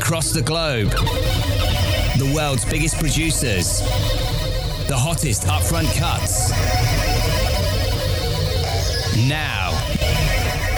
[0.00, 0.90] across the globe.
[2.18, 3.80] The world's biggest producers.
[4.88, 6.50] The hottest upfront cuts.
[9.28, 9.72] Now,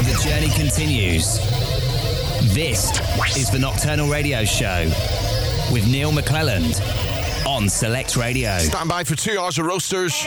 [0.02, 1.38] the journey continues.
[2.52, 2.90] This
[3.36, 4.90] is the Nocturnal Radio Show
[5.72, 6.80] with Neal McClelland
[7.46, 8.58] on Select Radio.
[8.58, 10.26] Stand by for two hours of roasters.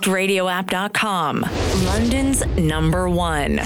[0.00, 1.44] selectradioapp.com,
[1.84, 3.60] London's number one.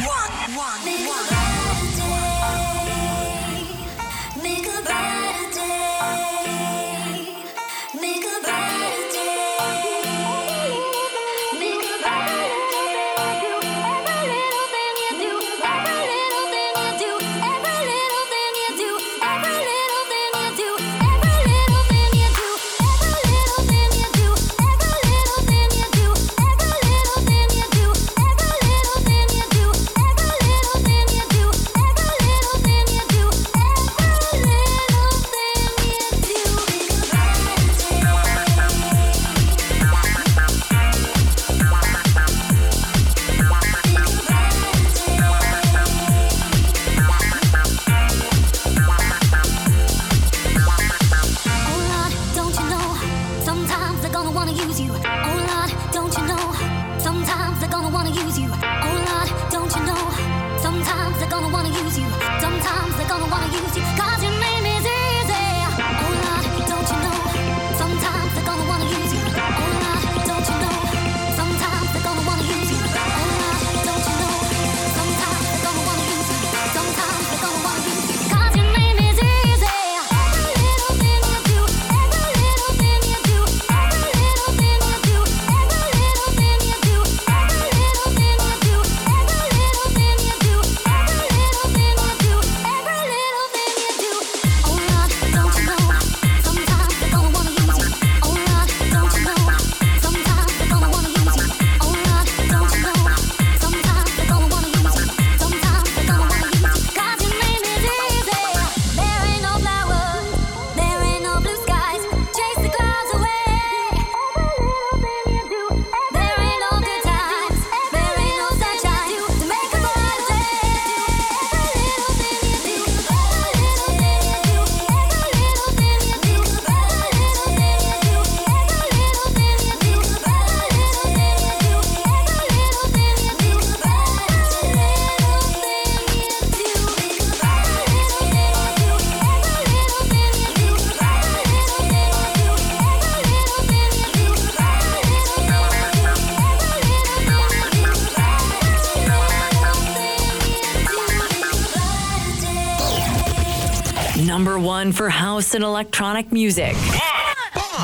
[155.35, 156.77] house and electronic music.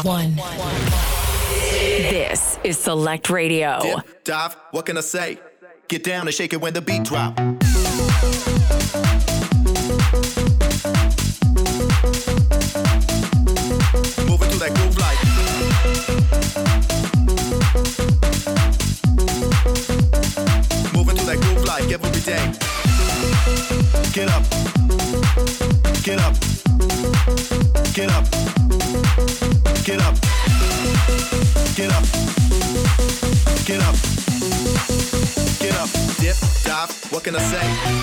[0.02, 0.36] One.
[2.06, 3.80] This is Select Radio.
[3.82, 5.40] Dip, dive, what can I say?
[5.88, 7.36] Get down and shake it when the beat drop.
[37.32, 37.99] gonna say?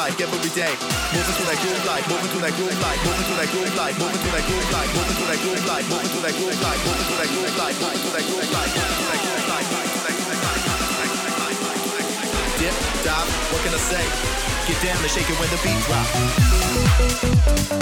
[0.00, 0.72] like every day.
[1.12, 3.92] Moving to that groove like, moving to that groove like, moving to that groove like,
[4.00, 6.80] moving to that groove like, moving to that groove like, moving to that groove like,
[6.88, 9.68] moving to that groove like, moving to that groove like, moving to that groove like,
[9.68, 11.20] moving to that groove like.
[12.56, 14.04] Dip, dive, what can I say?
[14.64, 17.79] Get down and shake it when the beat drops.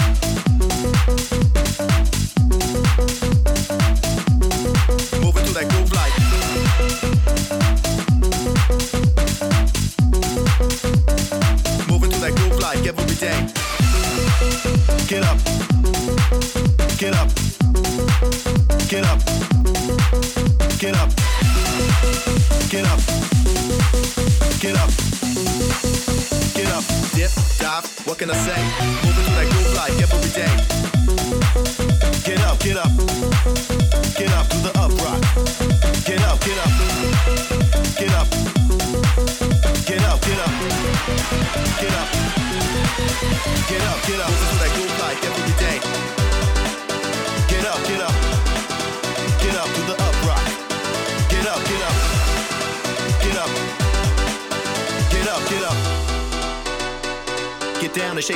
[28.28, 29.07] gonna say?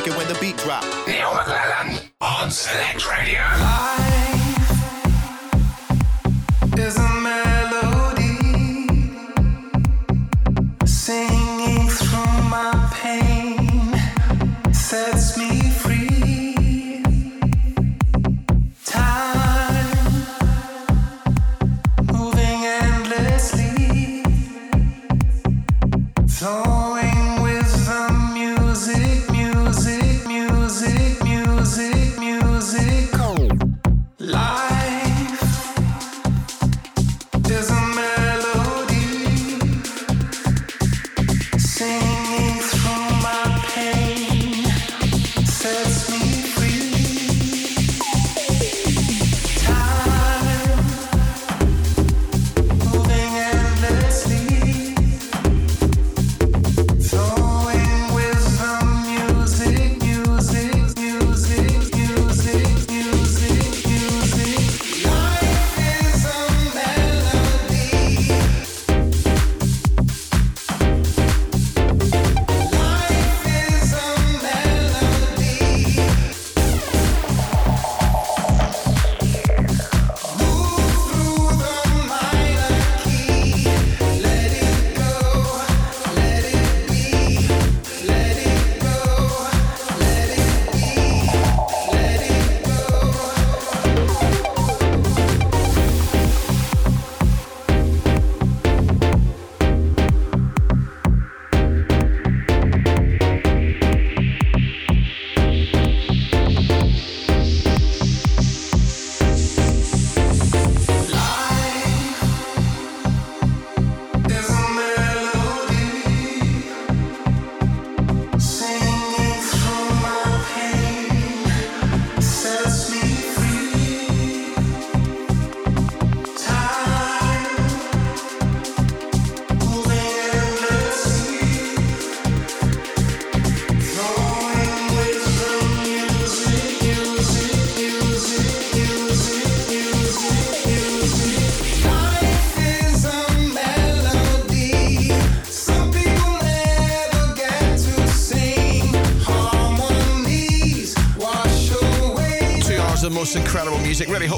[0.03, 1.02] shake it when the beat drop.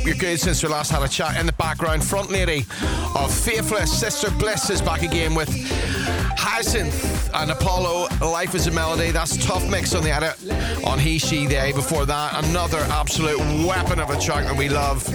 [0.04, 1.40] Hope you're good since we last had a chat.
[1.40, 2.66] In the background, front lady
[3.14, 5.48] of Faithless, Sister Bliss is back again with
[6.36, 8.08] Hyacinth and Apollo.
[8.20, 9.12] Life is a Melody.
[9.12, 10.36] That's tough mix on the edit
[10.84, 11.72] on He She They.
[11.72, 15.08] Before that, another absolute weapon of a track that we love.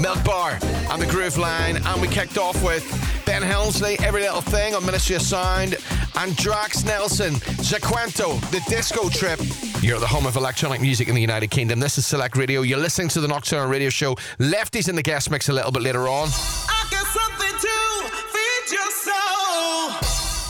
[0.00, 1.76] Milk Bar and the Groove Line.
[1.76, 2.84] And we kicked off with
[3.26, 5.76] Ben Helmsley, Every Little Thing on Ministry of Sound,
[6.16, 9.38] and Drax Nelson, Zaquento, The Disco Trip.
[9.82, 11.80] You're at the home of electronic music in the United Kingdom.
[11.80, 12.60] This is Select Radio.
[12.60, 14.14] You're listening to the Nocturnal Radio Show.
[14.38, 16.28] Lefti's in the guest mix a little bit later on.
[16.68, 19.96] I got something to feed your soul.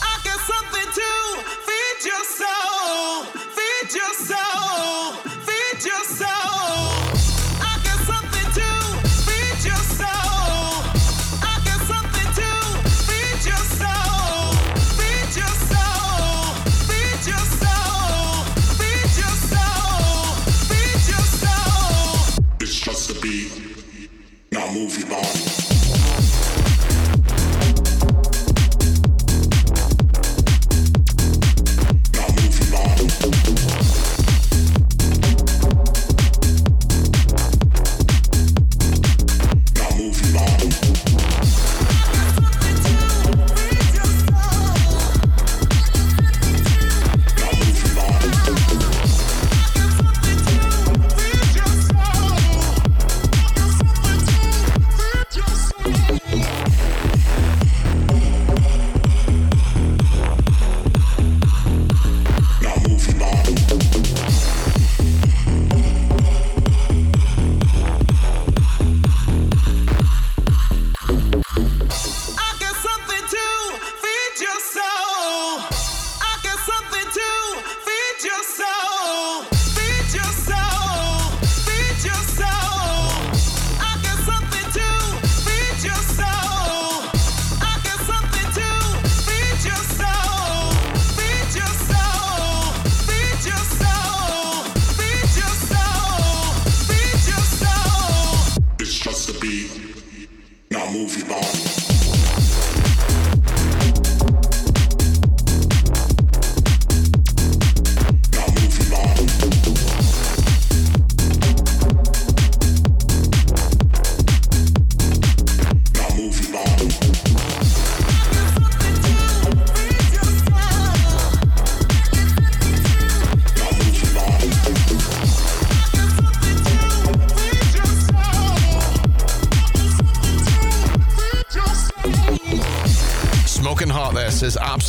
[0.02, 1.10] I got something to
[1.62, 3.22] feed your soul.
[3.54, 4.49] Feed your soul.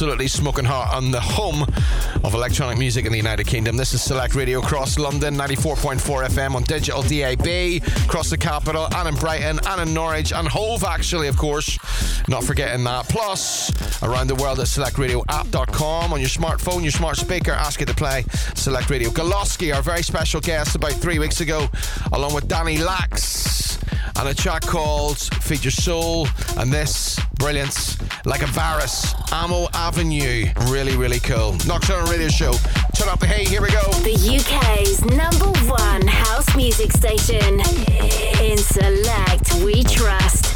[0.01, 1.61] Absolutely smoking hot on the home
[2.23, 3.77] of electronic music in the United Kingdom.
[3.77, 9.09] This is Select Radio across London, 94.4 FM on digital DAB, across the capital, and
[9.09, 11.77] in Brighton, and in Norwich, and Hove, actually, of course.
[12.27, 13.09] Not forgetting that.
[13.09, 13.69] Plus,
[14.01, 18.25] around the world at selectradioapp.com on your smartphone, your smart speaker, ask you to play
[18.55, 19.11] Select Radio.
[19.11, 21.69] Galoski, our very special guest about three weeks ago,
[22.11, 23.77] along with Danny Lax,
[24.17, 26.27] and a track called Feed Your Soul,
[26.57, 29.13] and this brilliant, like a virus.
[29.31, 30.45] Ammo Avenue.
[30.67, 31.55] Really, really cool.
[31.65, 32.53] Nocturnal Radio Show.
[32.95, 33.45] Turn up the hay.
[33.45, 33.81] Here we go.
[34.03, 37.59] The UK's number one house music station.
[38.41, 40.50] In Select, we trust.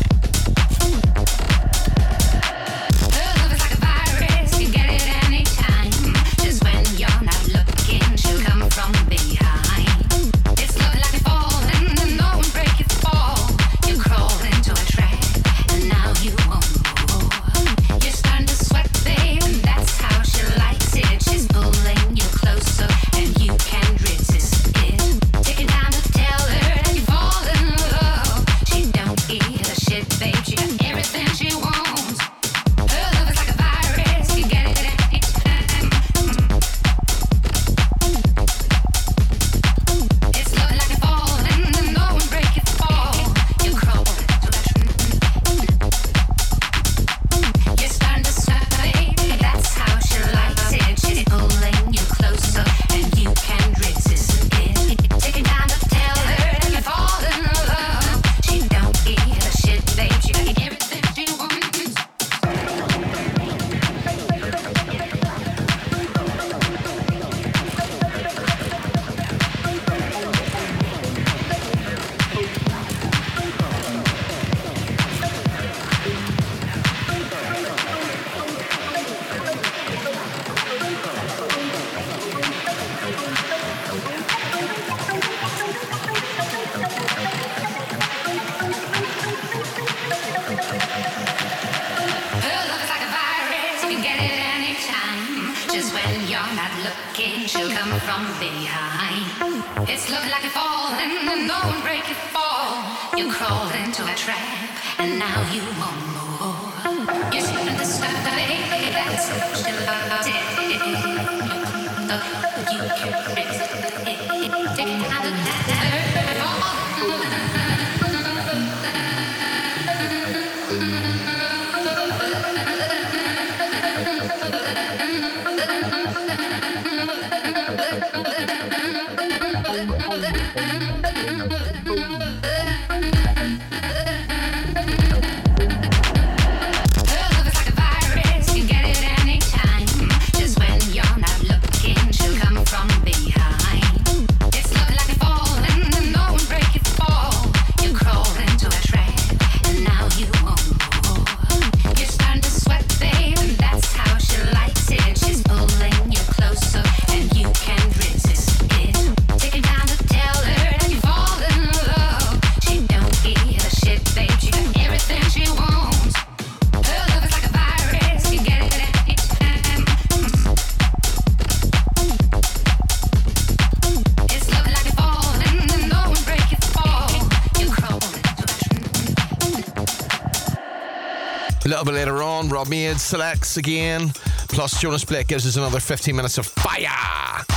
[183.06, 184.10] selects again.
[184.50, 186.88] Plus, Jonas Blake gives us another 15 minutes of fire.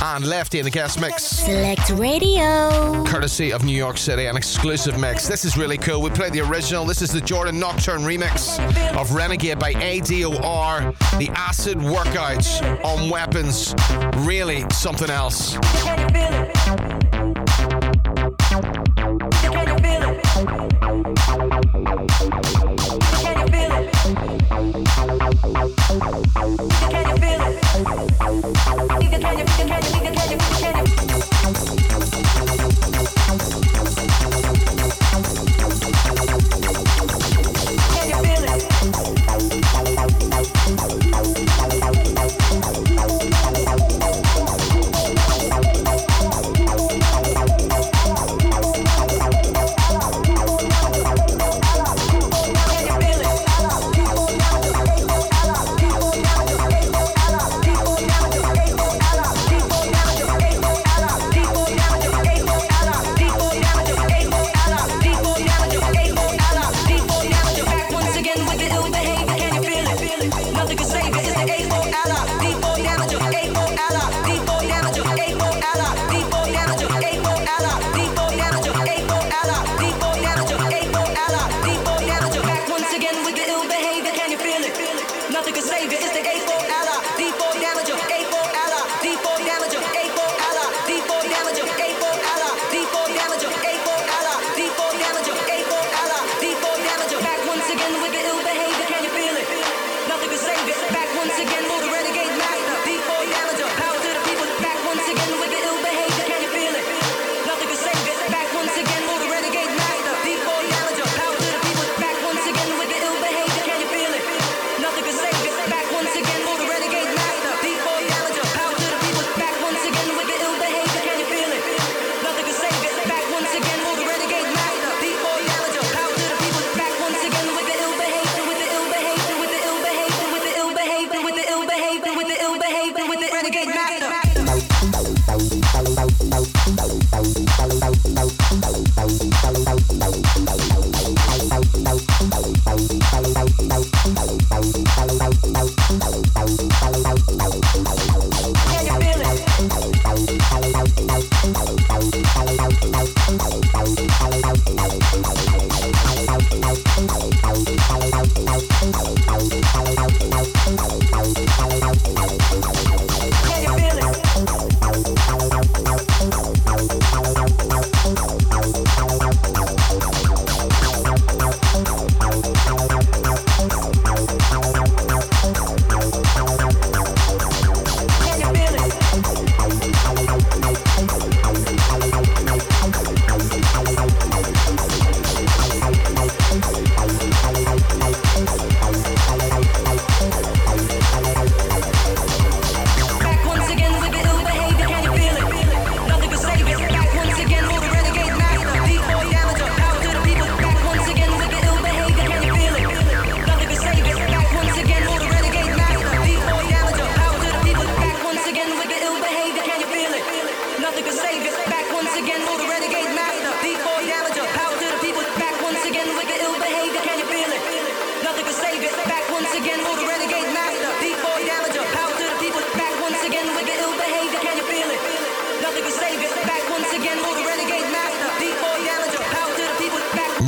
[0.01, 1.23] And Lefti in the guest mix.
[1.23, 3.03] Select Radio.
[3.05, 5.27] Courtesy of New York City, an exclusive mix.
[5.27, 6.01] This is really cool.
[6.01, 6.85] We played the original.
[6.85, 8.59] This is the Jordan Nocturne remix
[8.95, 10.95] of Renegade by ADOR.
[11.17, 13.73] The acid workouts on weapons.
[14.25, 15.57] Really something else.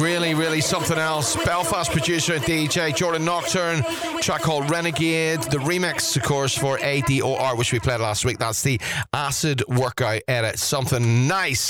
[0.01, 1.35] Really, really something else.
[1.45, 3.83] Belfast producer, and DJ Jordan Nocturne,
[4.19, 5.41] track called Renegade.
[5.43, 8.39] The remix, of course, for ADOR, which we played last week.
[8.39, 8.81] That's the
[9.13, 10.57] Acid Workout edit.
[10.57, 11.69] Something nice.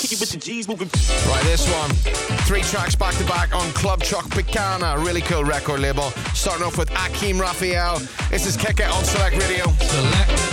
[1.28, 1.90] Right, this one.
[2.46, 5.04] Three tracks back to back on Club Tropicana.
[5.04, 6.10] Really cool record label.
[6.32, 7.98] Starting off with Akeem Raphael.
[8.30, 9.66] This is Kick It on Select Radio.
[9.72, 10.51] Select.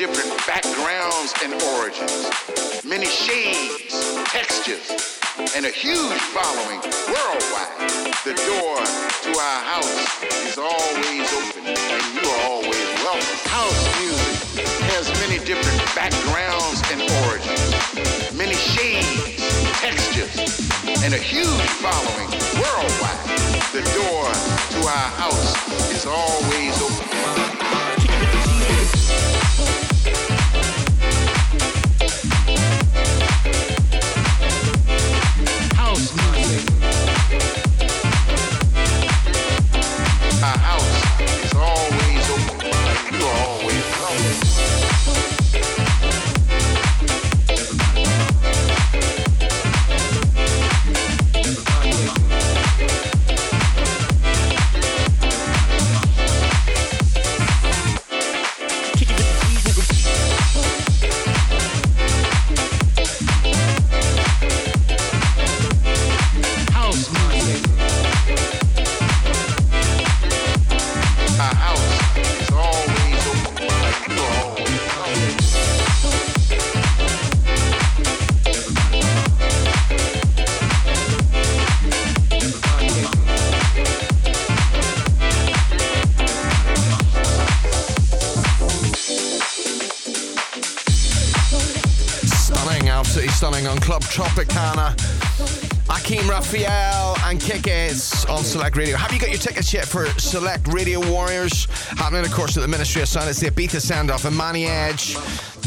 [0.00, 2.32] Different backgrounds and origins,
[2.86, 3.92] many shades,
[4.32, 5.20] textures,
[5.54, 6.80] and a huge following
[7.12, 7.68] worldwide.
[8.24, 13.36] The door to our house is always open, and you are always welcome.
[13.44, 19.36] House music has many different backgrounds and origins, many shades,
[19.84, 20.64] textures,
[21.04, 23.20] and a huge following worldwide.
[23.76, 27.20] The door to our house is always open.
[98.60, 98.96] Select Radio.
[98.98, 101.64] Have you got your tickets yet for Select Radio Warriors?
[101.96, 103.30] Happening, of course, at the Ministry of Sound.
[103.30, 104.26] It's the Ibiza send off.
[104.26, 105.16] And Manny Edge,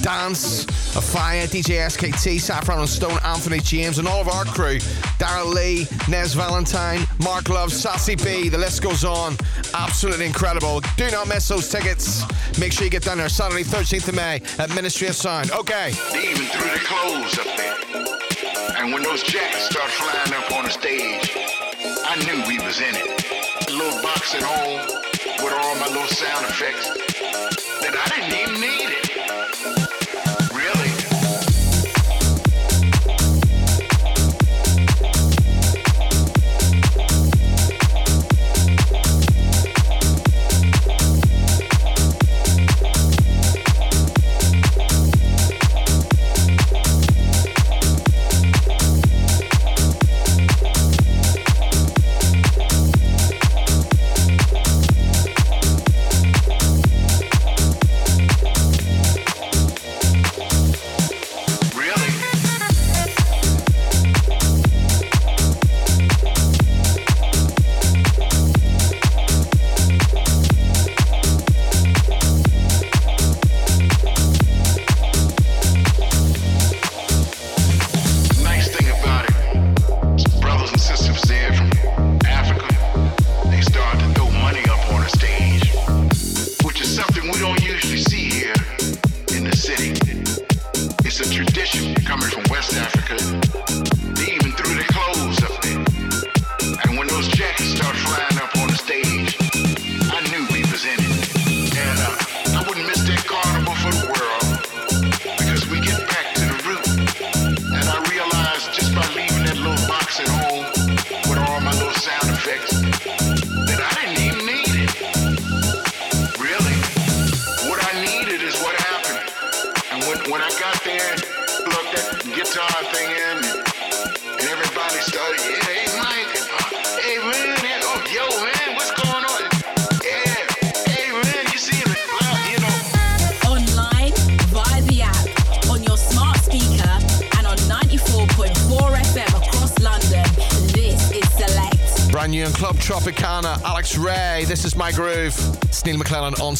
[0.03, 4.77] Dance, Afire, DJ SKT, Saffron and Stone, Anthony James, and all of our crew.
[5.17, 8.47] Daryl Lee, Nez Valentine, Mark Love, Sassy B.
[8.47, 9.37] The list goes on.
[9.73, 10.79] Absolutely incredible.
[10.95, 12.21] Do not miss those tickets.
[12.59, 15.49] Make sure you get down there Saturday, 13th of May at Ministry of Sound.
[15.49, 15.95] Okay.
[16.13, 17.73] Even threw the clothes up there.
[18.77, 21.62] And when those jacks start flying up on the stage,
[22.13, 23.09] I knew we was in it.
[23.67, 24.85] A little box at home
[25.43, 26.93] with all my little sound effects
[27.81, 28.82] that I didn't even need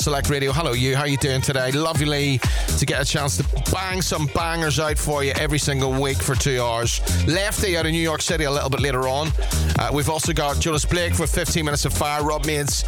[0.04, 0.52] Select Radio.
[0.52, 0.98] Hello, you.
[0.98, 1.72] How you doing today?
[1.72, 2.38] Lovely
[2.78, 6.36] to get a chance to bang some bangers out for you every single week for
[6.36, 7.00] two hours.
[7.26, 9.32] Lefti out of New York City a little bit later on.
[9.80, 12.22] Uh, we've also got Jonas Blake for 15 minutes of fire.
[12.22, 12.84] Rob Made's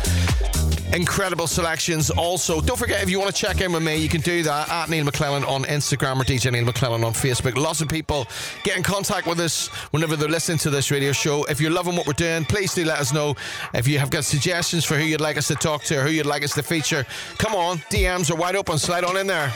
[0.94, 2.10] incredible selections.
[2.10, 4.70] Also, don't forget if you want to check in with me, you can do that
[4.70, 7.56] at Neal McClelland on Instagram or DJ Neal McClelland on Facebook.
[7.58, 8.28] Lots of people
[8.64, 11.46] get in contact with us whenever they're listening to this radio show.
[11.46, 13.34] If you're loving what we're doing, please do let us know.
[13.74, 16.10] If you have got suggestions for who you'd like us to talk to or who
[16.10, 17.06] you'd like us to feature,
[17.38, 18.78] come on, DMs are wide open.
[18.78, 19.54] Slide on in there.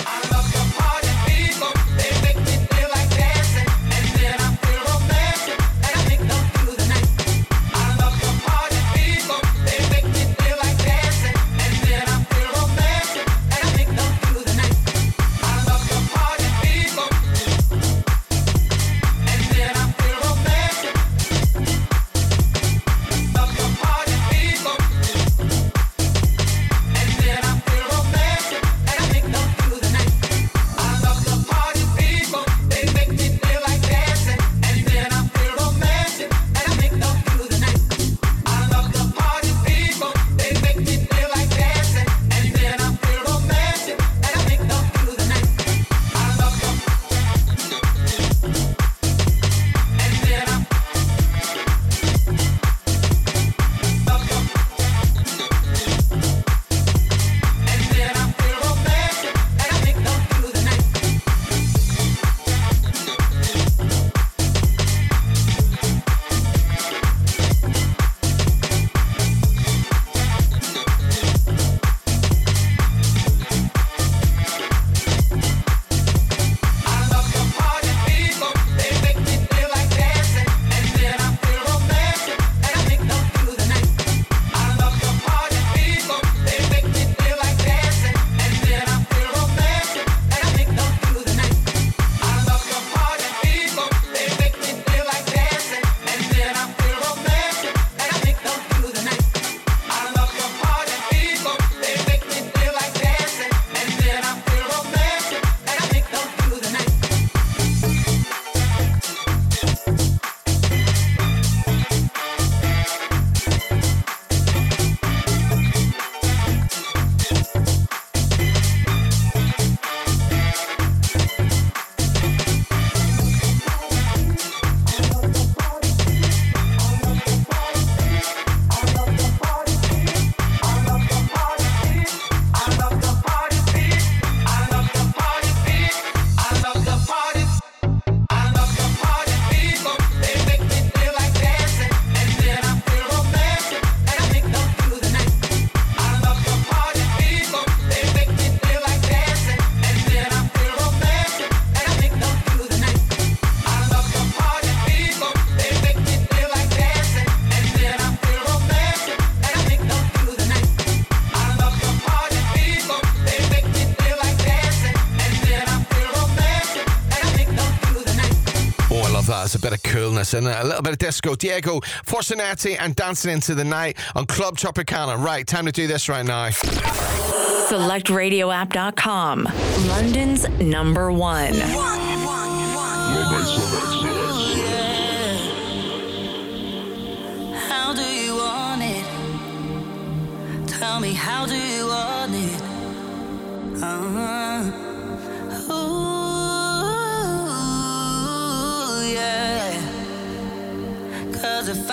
[170.34, 171.36] And a little bit of disco.
[171.36, 175.18] Diego Fortunetti and Dancing Into the Night on Club Tropicana.
[175.18, 176.50] Right, time to do this right now.
[176.50, 179.48] SelectRadioApp.com.
[179.88, 181.54] London's number one.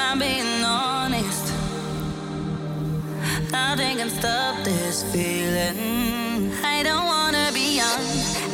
[0.08, 1.52] I'm being honest,
[3.50, 6.52] nothing can stop this feeling.
[6.62, 8.06] I don't wanna be young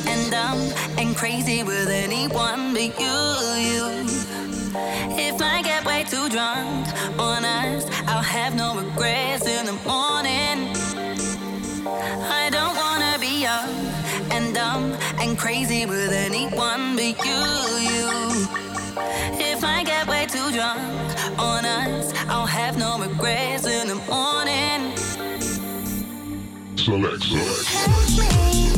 [0.08, 0.60] and dumb
[0.96, 3.18] and crazy with anyone but you,
[3.68, 3.84] you.
[5.28, 6.88] If I get way too drunk
[7.18, 10.58] on us, I'll have no regrets in the morning.
[12.40, 13.72] I don't wanna be young
[14.32, 17.42] and dumb and crazy with anyone but you,
[17.90, 18.01] you.
[26.82, 28.71] Select, select.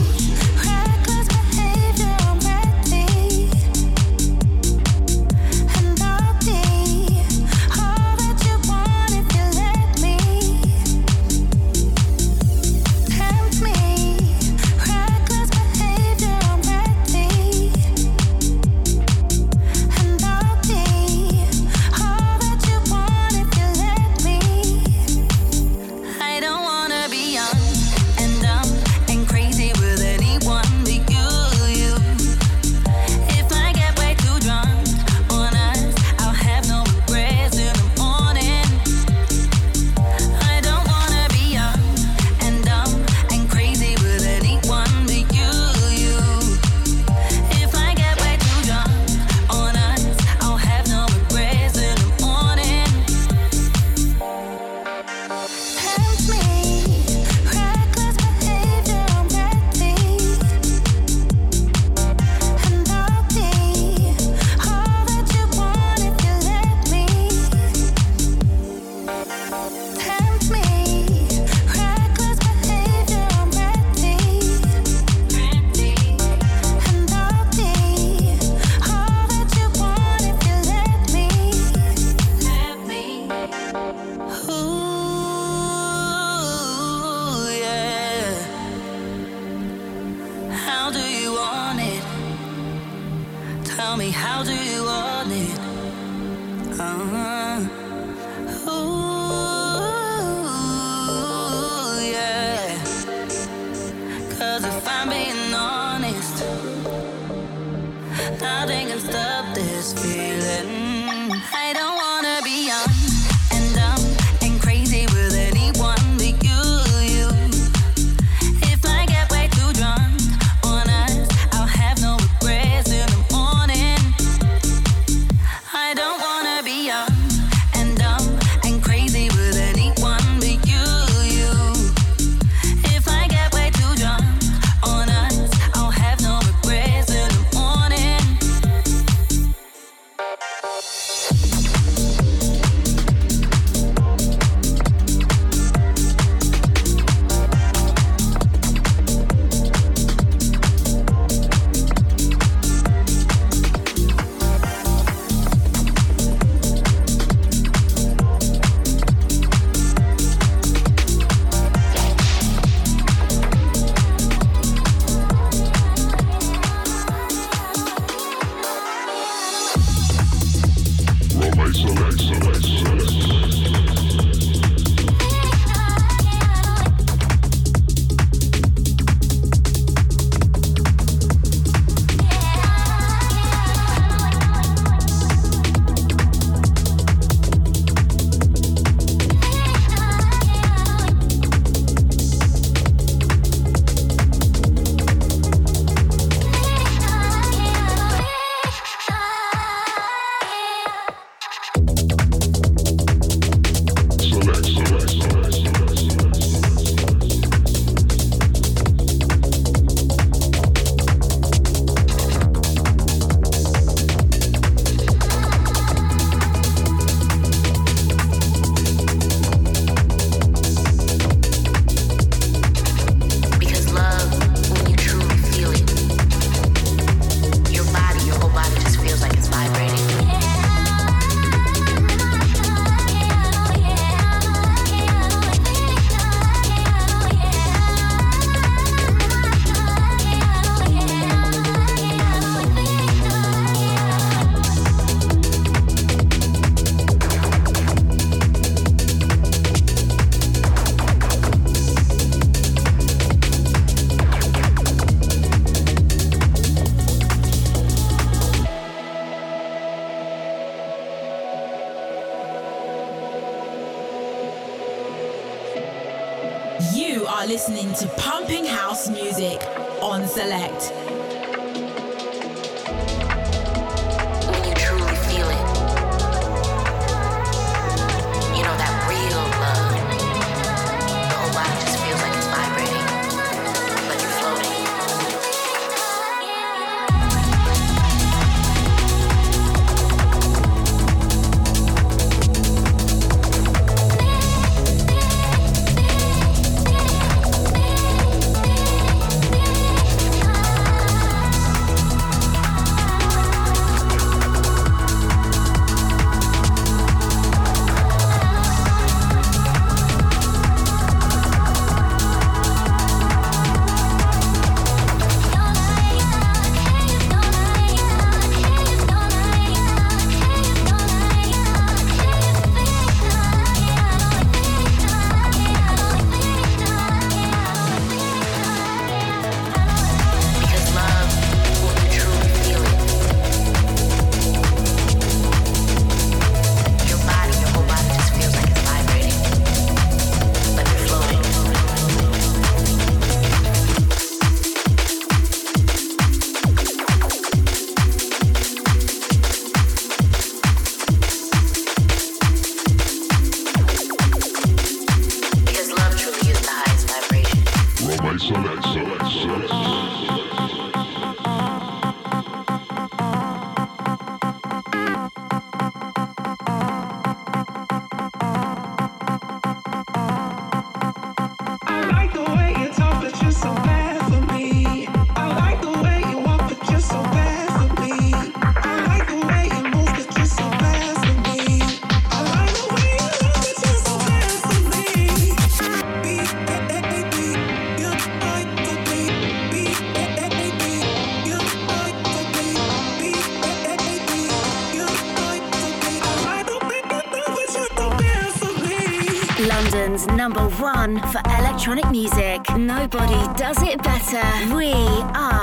[401.07, 402.61] One for electronic music.
[402.79, 404.75] Nobody does it better.
[404.75, 404.93] We
[405.35, 405.54] are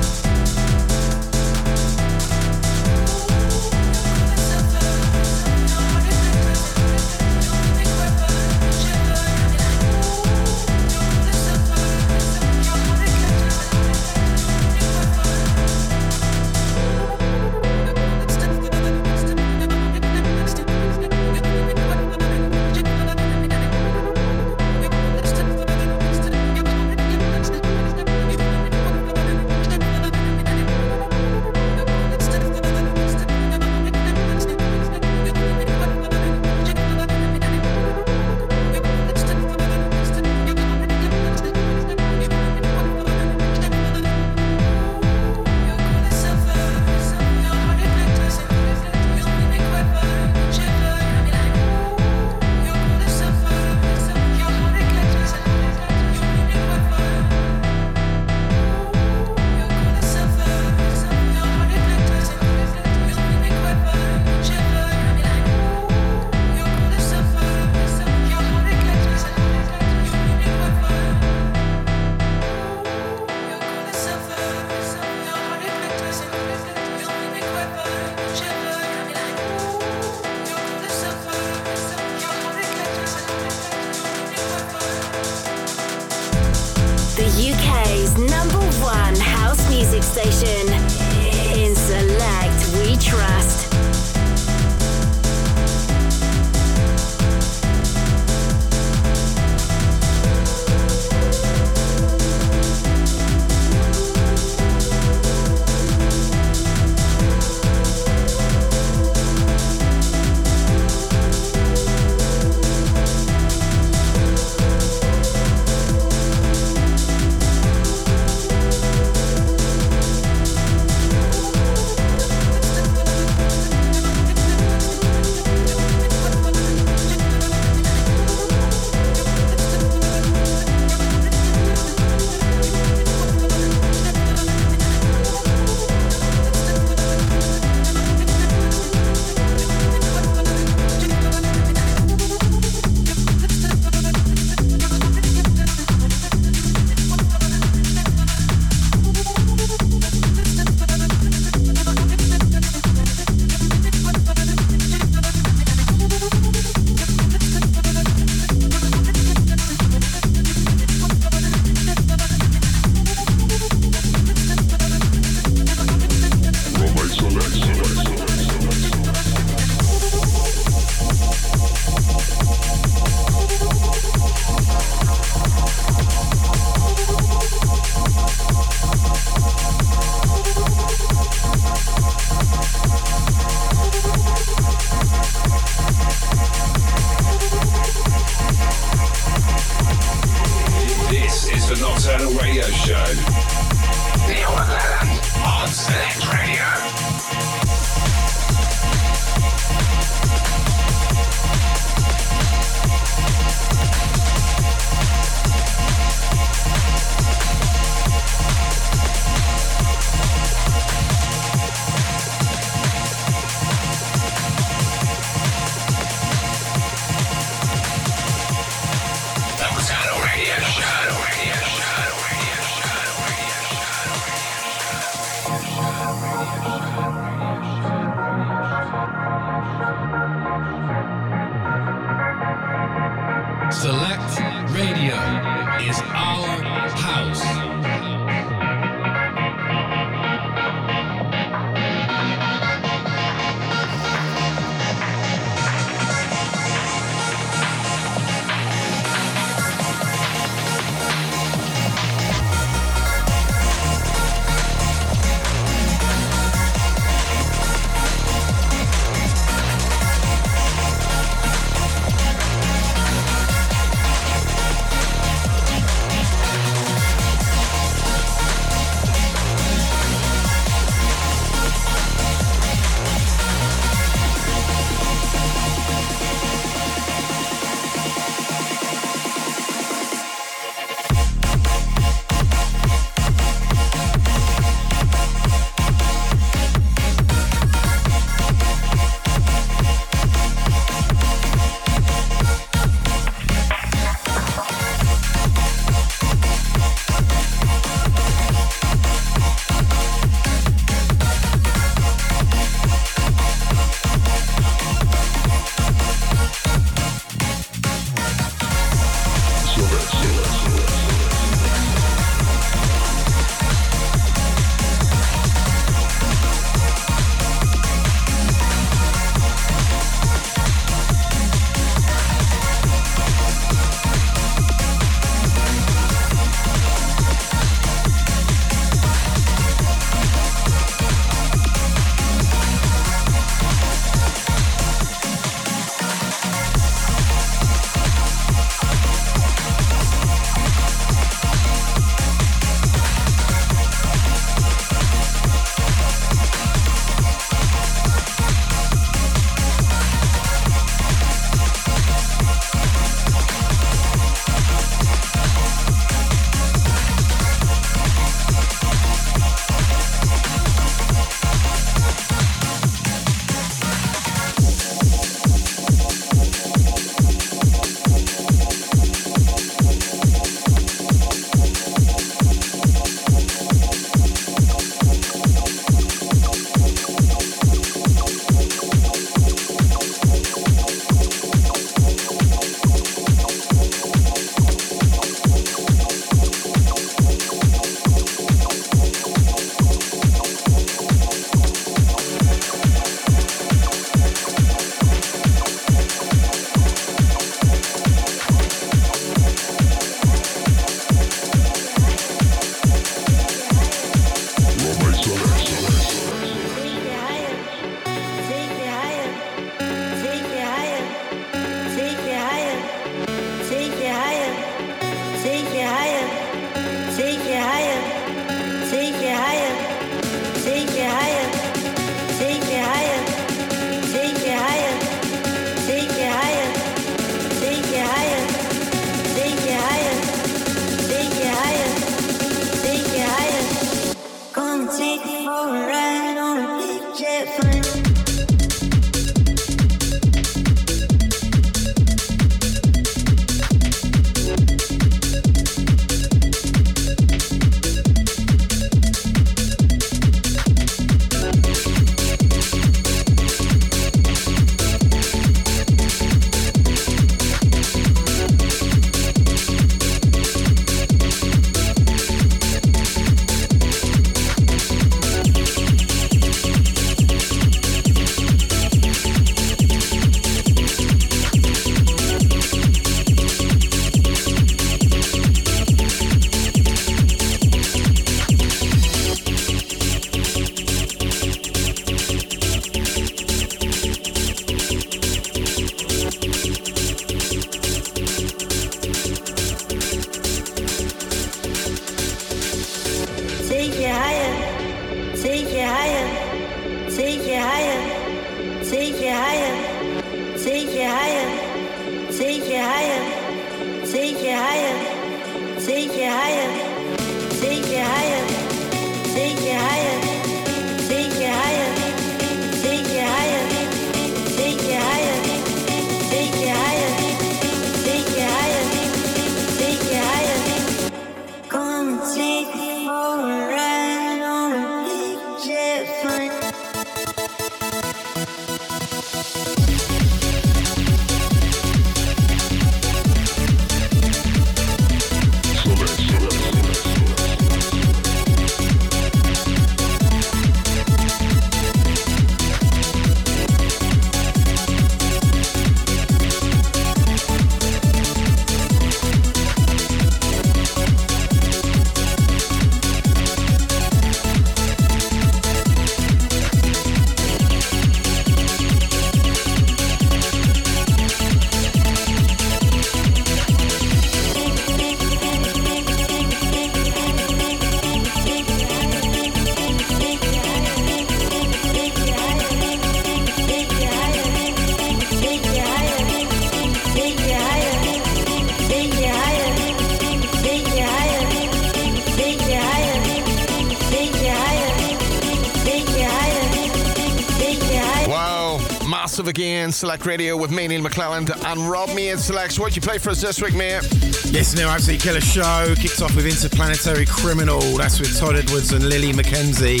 [589.46, 589.92] again.
[589.92, 592.78] Select Radio with me, Neal McClelland, and Rob Made's Selects.
[592.78, 594.02] What you play for us this week, mate?
[594.50, 595.94] Yes, no, absolutely killer show.
[595.96, 597.80] Kicks off with Interplanetary Criminal.
[597.96, 600.00] That's with Todd Edwards and Lily McKenzie.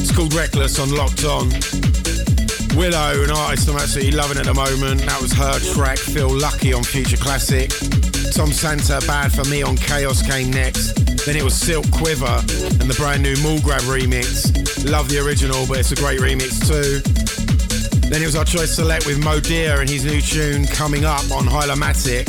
[0.00, 1.48] It's called Reckless on Locked On.
[2.76, 5.00] Willow, an artist I'm absolutely loving at the moment.
[5.02, 7.70] That was her track, Feel Lucky on Future Classic.
[8.34, 10.92] Tom Santa, Bad for Me on Chaos came next.
[11.24, 14.90] Then it was Silk Quiver and the brand new Mall Grab remix.
[14.90, 17.23] Love the original, but it's a great remix too.
[18.14, 21.32] Then it was our choice select with Mo Deer and his new tune coming up
[21.32, 22.28] on Hylomatic.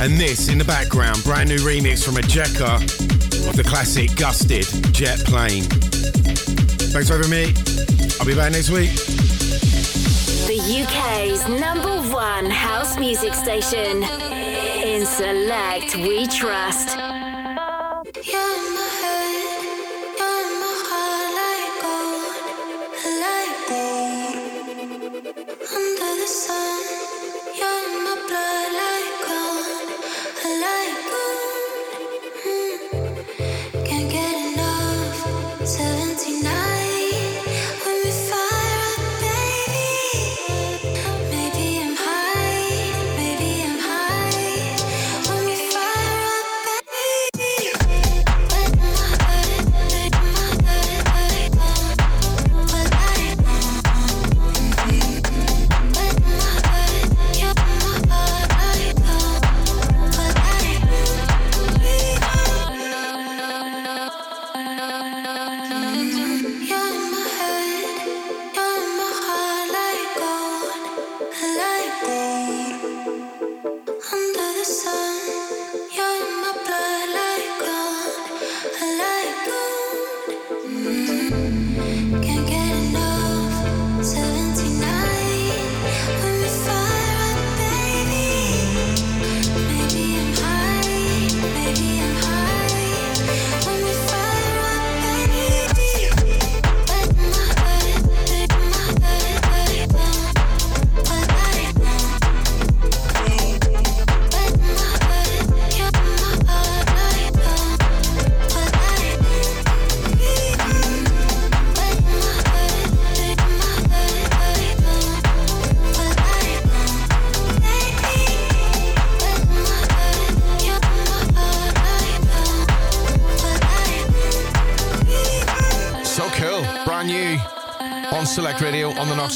[0.00, 2.74] And this in the background, brand new remix from Ejeca
[3.48, 5.62] of the classic Gusted Jet Plane.
[5.62, 7.54] Thanks for having me.
[8.18, 8.90] I'll be back next week.
[10.48, 14.02] The UK's number one house music station.
[14.02, 16.98] In Select, we trust.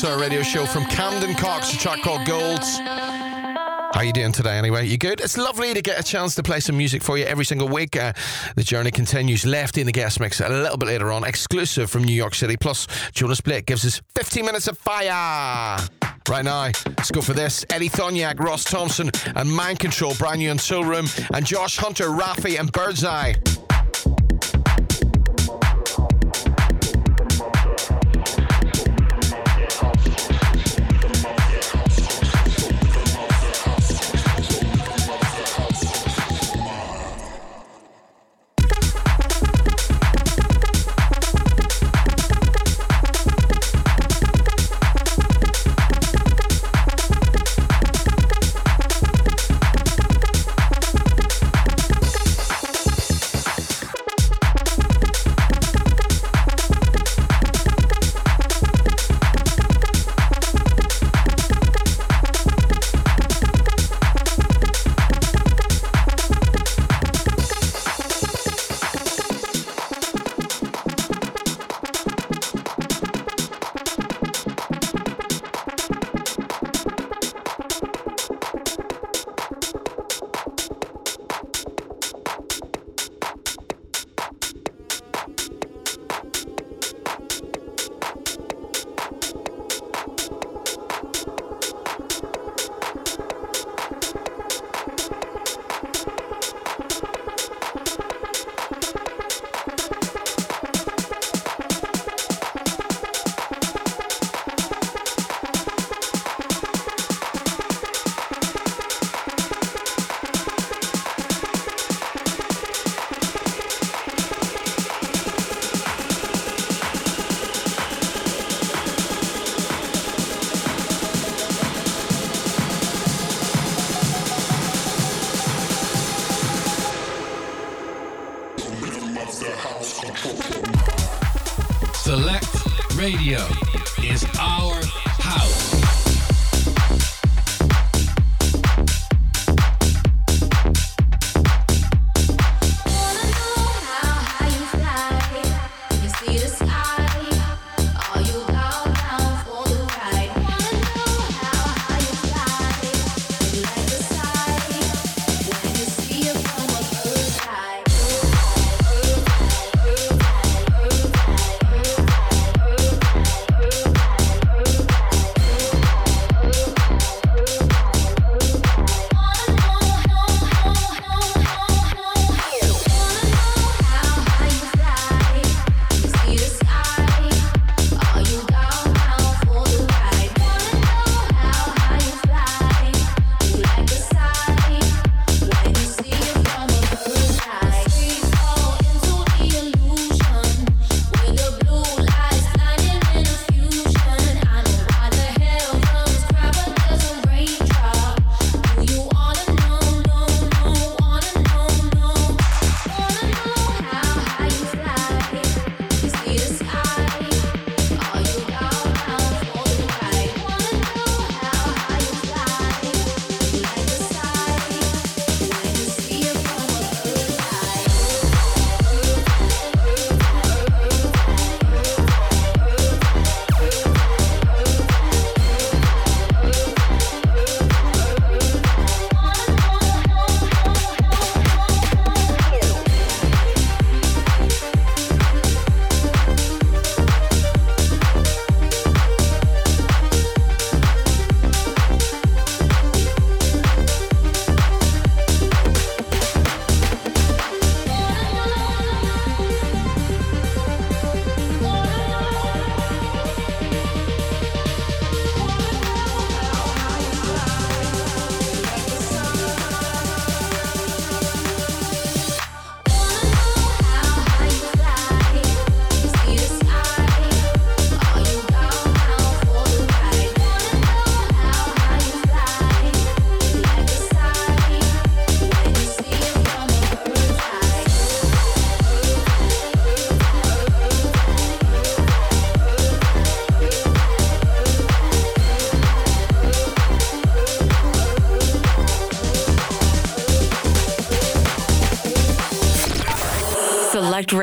[0.05, 2.78] On Radio Show from Camden Cox, a track called Golds.
[2.78, 4.86] How you doing today anyway?
[4.86, 5.20] You good?
[5.20, 7.96] It's lovely to get a chance to play some music for you every single week.
[7.96, 8.14] Uh,
[8.57, 9.44] the journey continues.
[9.44, 12.57] Lefti in the guest mix a little bit later on, exclusive from New York City.
[12.57, 15.78] Plus, Jonas Blake gives us 15 minutes of fire.
[16.28, 17.66] Right now, let's go for this.
[17.68, 22.07] Eddie Thoneick, Ross Thompson, and Mind Control, brand new on Soul Room, and Josh Hunter,
[22.07, 23.34] Rafi, and Birdseye.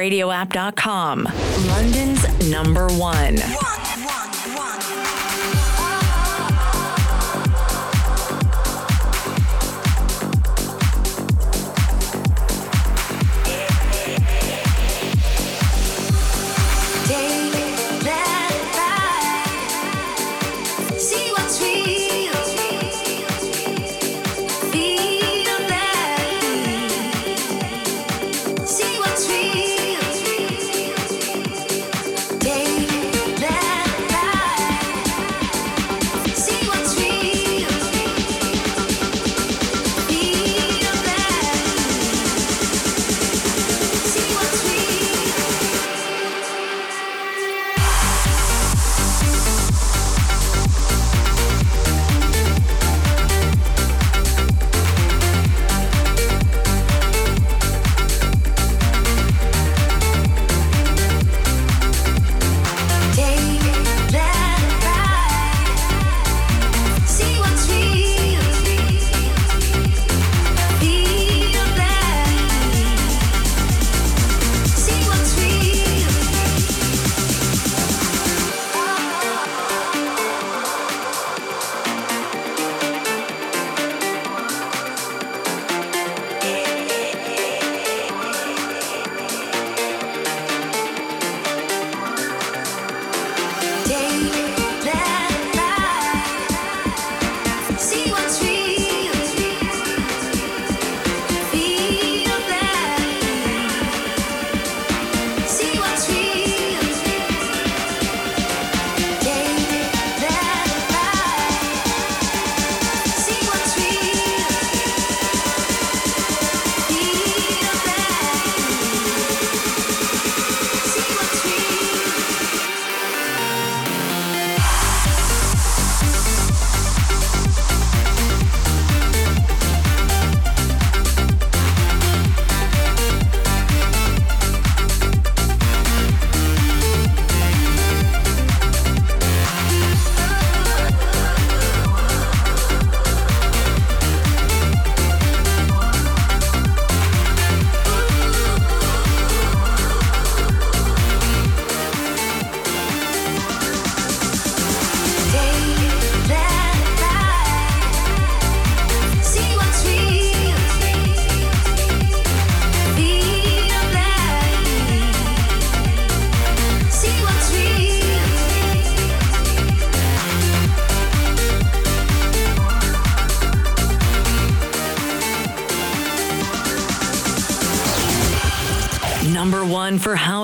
[0.10, 1.28] SelectRadioApp.com,
[1.68, 3.77] London's number one.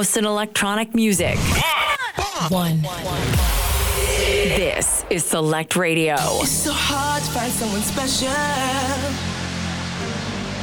[0.04, 1.38] house and electronic music.
[2.50, 2.82] One.
[4.60, 6.16] This is Select Radio.
[6.44, 8.28] It's so hard to find someone special.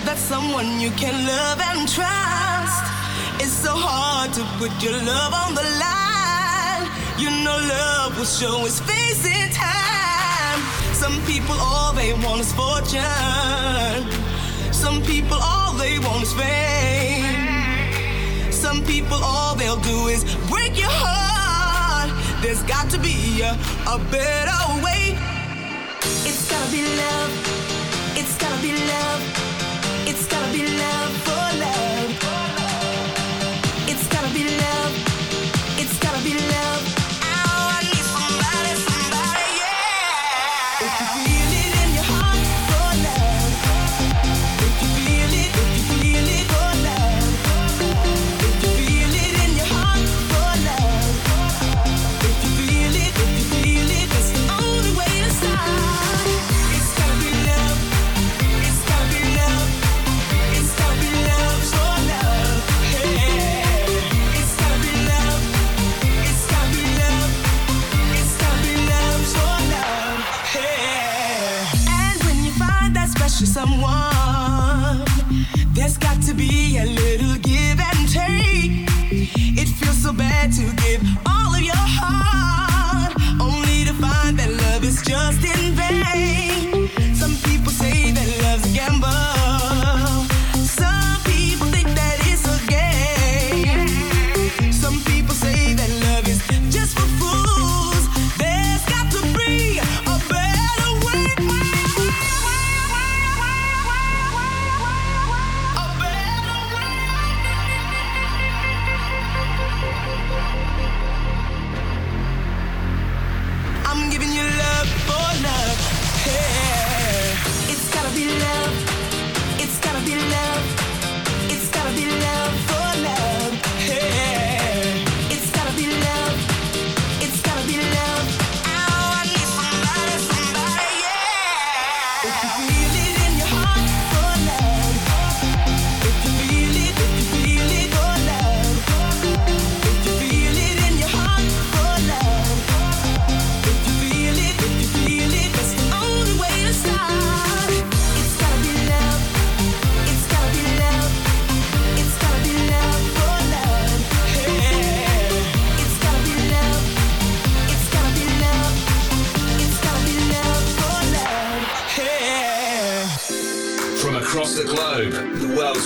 [0.04, 2.84] That's someone you can love and trust.
[3.40, 6.84] It's so hard to put your love on the line.
[7.16, 10.60] You know love will show its face in time.
[10.92, 14.04] Some people all they want is fortune.
[14.70, 17.09] Some people all they want is fame
[18.90, 22.10] people, all they'll do is break your heart.
[22.42, 23.52] There's got to be a,
[23.86, 25.16] a better way.
[26.26, 27.30] It's gotta be love.
[28.16, 29.49] It's gotta be love.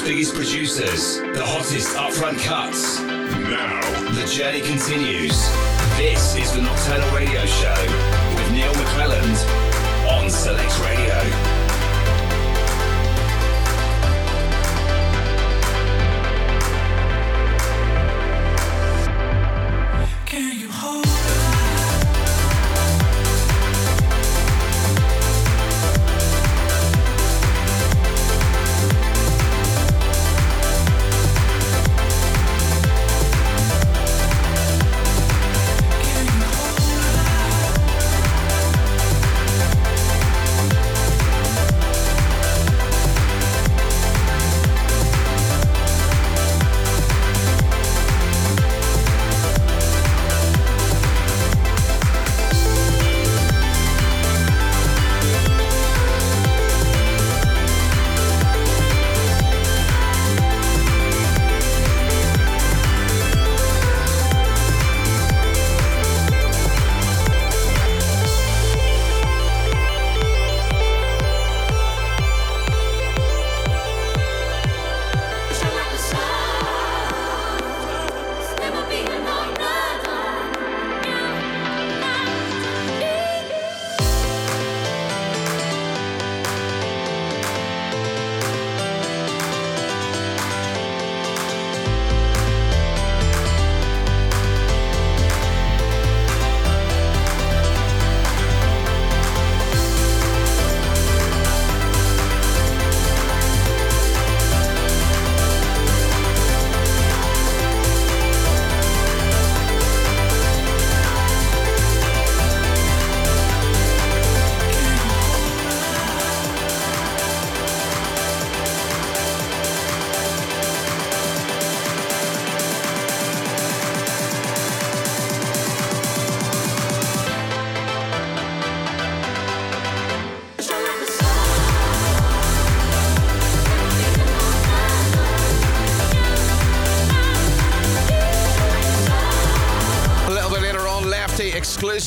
[0.04, 3.00] biggest producers, the hottest upfront cuts.
[3.00, 3.80] Now,
[4.12, 5.32] the journey continues.
[5.96, 7.74] This is the Nocturnal Radio Show
[8.36, 10.93] with Neal McClelland on Select Radio.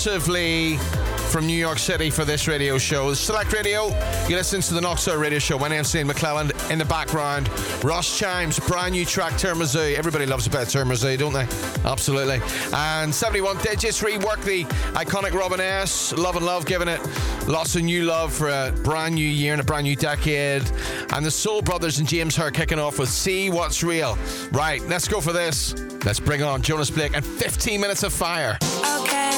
[0.08, 0.78] exclusively
[1.32, 3.14] from New York City for this radio show.
[3.14, 3.88] Select Radio,
[4.30, 5.60] you listen to the Nocturnal Radio Show.
[5.60, 6.72] My name's Neal McClelland.
[6.72, 7.50] In the background,
[7.84, 9.96] Russ Chimes, brand new track, Termazoo.
[9.96, 11.46] Everybody loves a bit of Termazoo, don't they?
[11.84, 12.40] Absolutely.
[12.74, 14.64] And 71 Digits rework the
[14.94, 16.14] iconic Robin S.
[16.14, 17.02] Love and Love, giving it
[17.46, 20.64] lots of new love for a brand new year and a brand new decade.
[21.12, 24.18] And the Sol Brothers and James Hurr kicking off with See What's Real.
[24.54, 25.76] Right, let's go for this.
[26.06, 28.58] Let's bring on Jonas Blake and 15 minutes of fire.
[29.02, 29.37] Okay.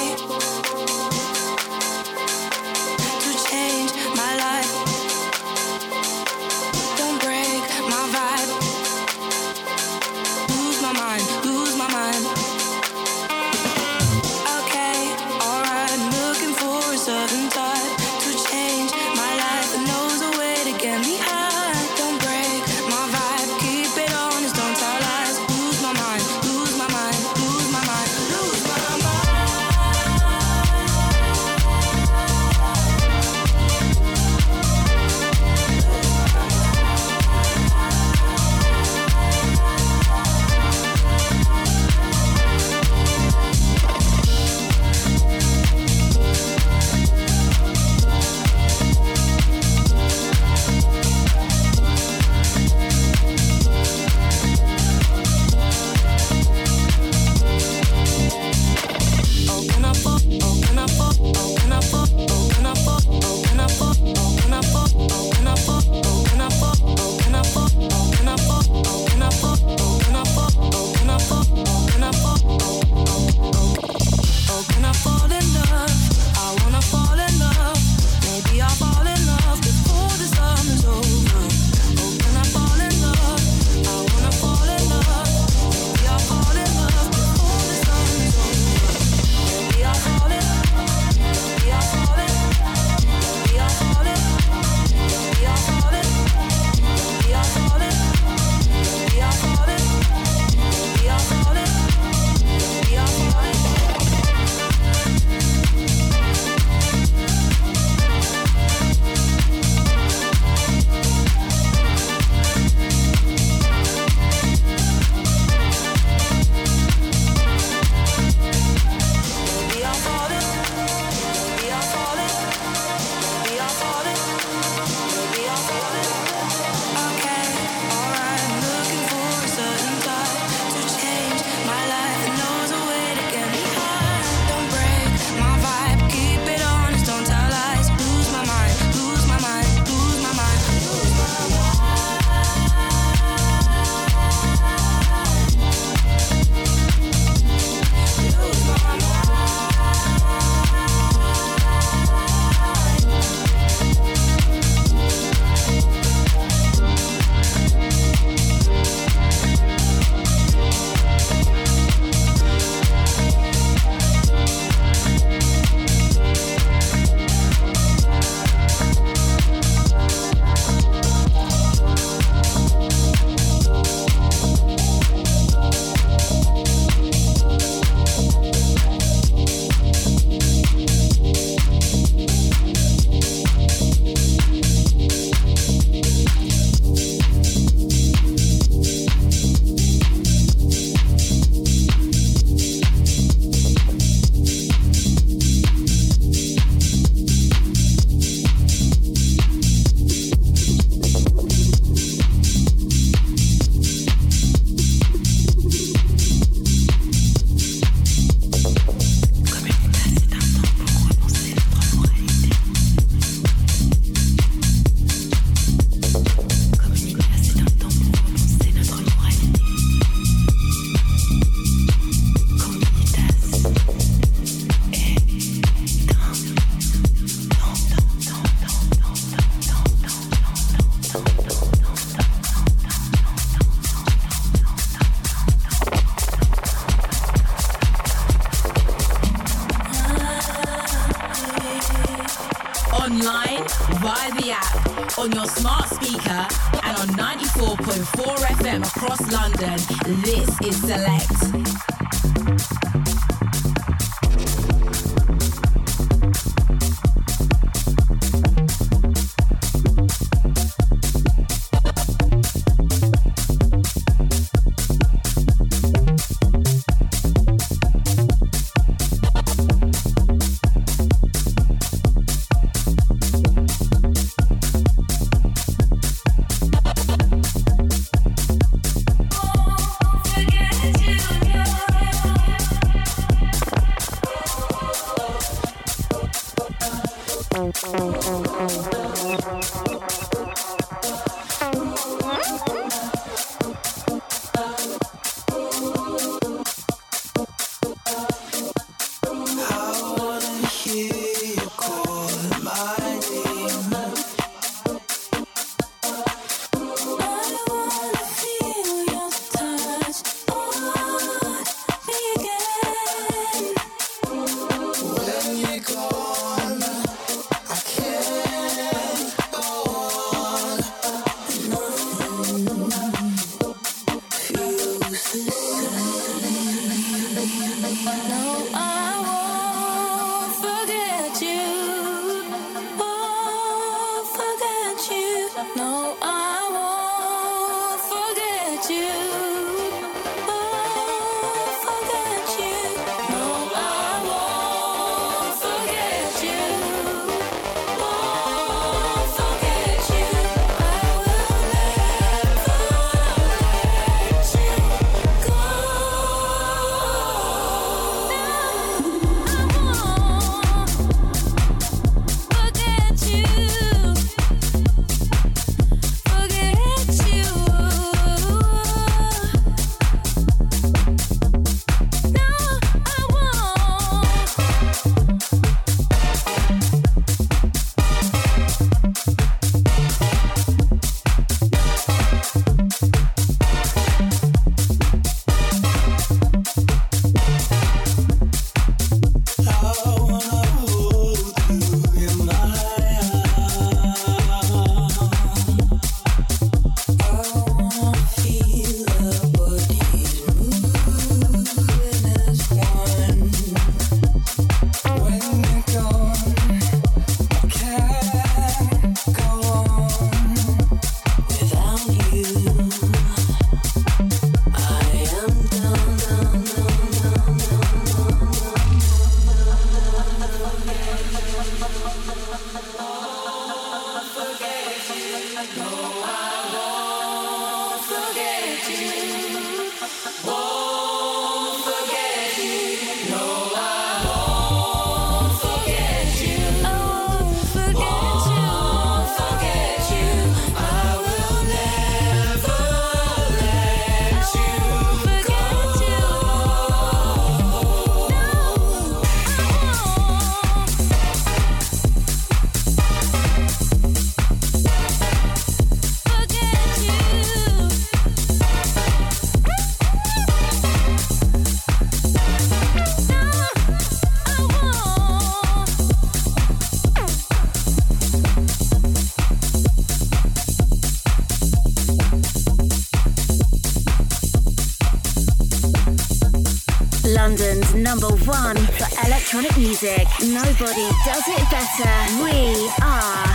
[478.09, 480.25] Number one for electronic music.
[480.41, 482.43] Nobody does it better.
[482.43, 483.45] We are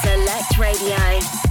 [0.00, 1.43] Select Radio.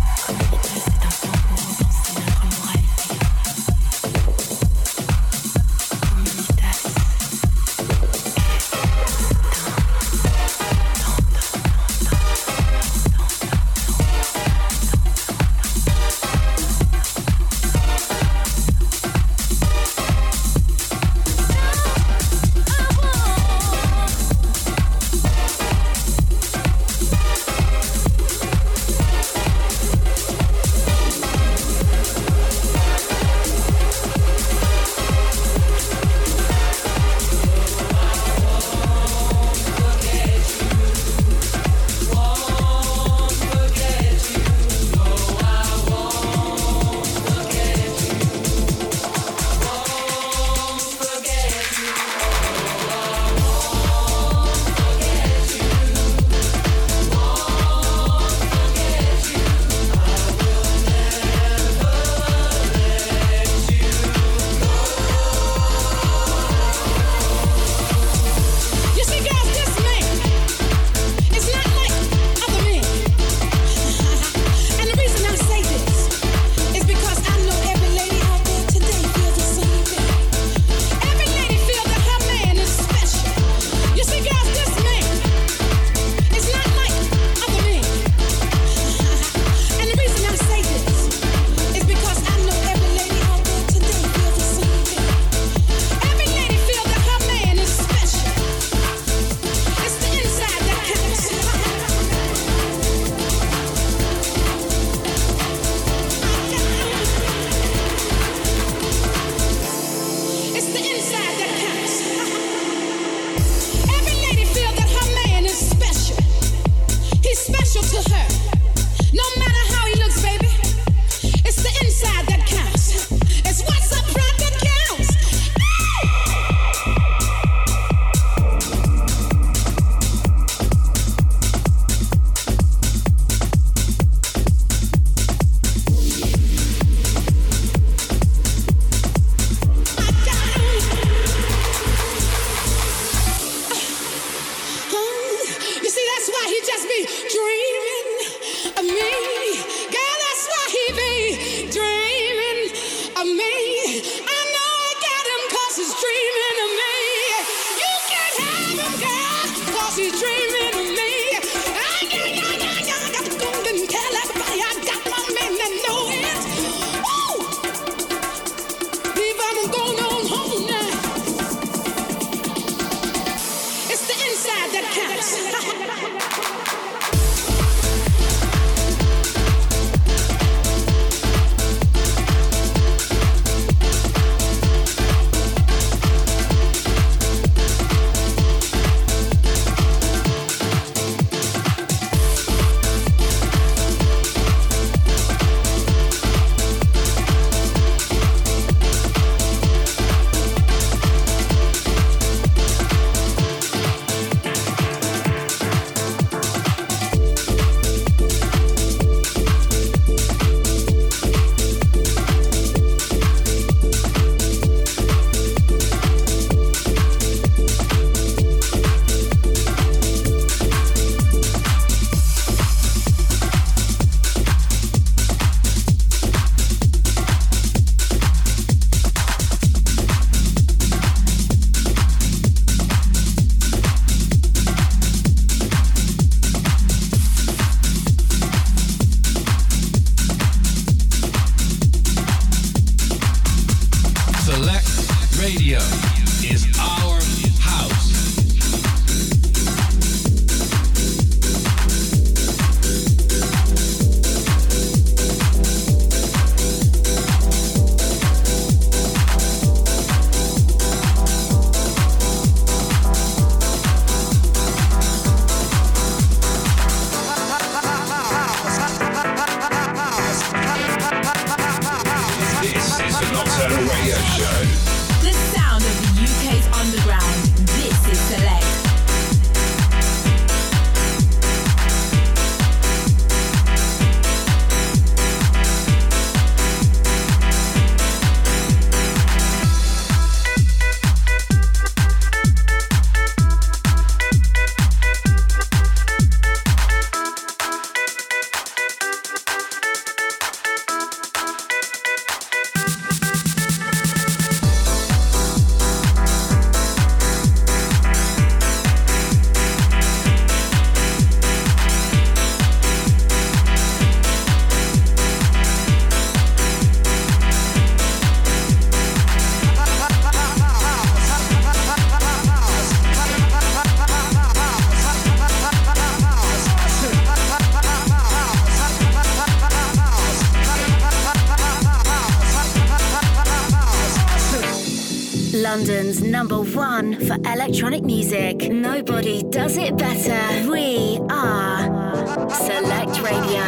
[335.75, 338.69] London's number one for electronic music.
[338.71, 340.69] Nobody does it better.
[340.69, 343.63] We are Select Radio.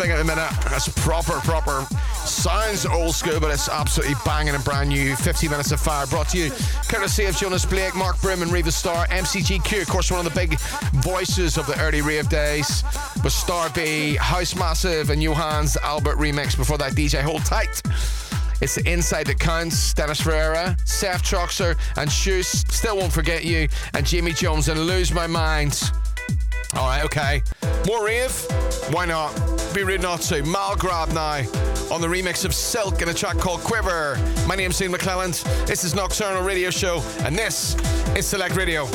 [0.00, 0.50] Thing at the minute.
[0.70, 1.86] That's proper, proper.
[2.24, 5.14] Sounds old school, but it's absolutely banging and brand new.
[5.14, 6.50] 50 minutes of fire brought to you
[6.88, 9.06] courtesy of Jonas Blake, Mark Brim, and Reva Star.
[9.08, 10.58] MCGQ, of course, one of the big
[11.02, 12.82] voices of the early rave days.
[13.22, 16.56] With Star B, House Massive, and Johannes Albert remix.
[16.56, 17.82] Before that, DJ Hold Tight.
[18.62, 19.92] It's the inside that counts.
[19.92, 22.46] Dennis Ferreira, Seth Troxler, and Shoes.
[22.46, 23.68] Still won't forget you.
[23.92, 25.92] And Jimmy Jones and Lose My Mind.
[26.74, 27.42] All right, okay.
[27.86, 28.32] More rave?
[28.92, 29.49] Why not?
[29.74, 30.42] Be rude not to.
[30.42, 31.42] Mall Grab now
[31.92, 34.18] on the remix of Silk in a track called Quiver.
[34.46, 35.44] My name's Neal McClelland.
[35.66, 37.76] This is Nocturnal Radio Show, and this
[38.16, 38.88] is Select Radio.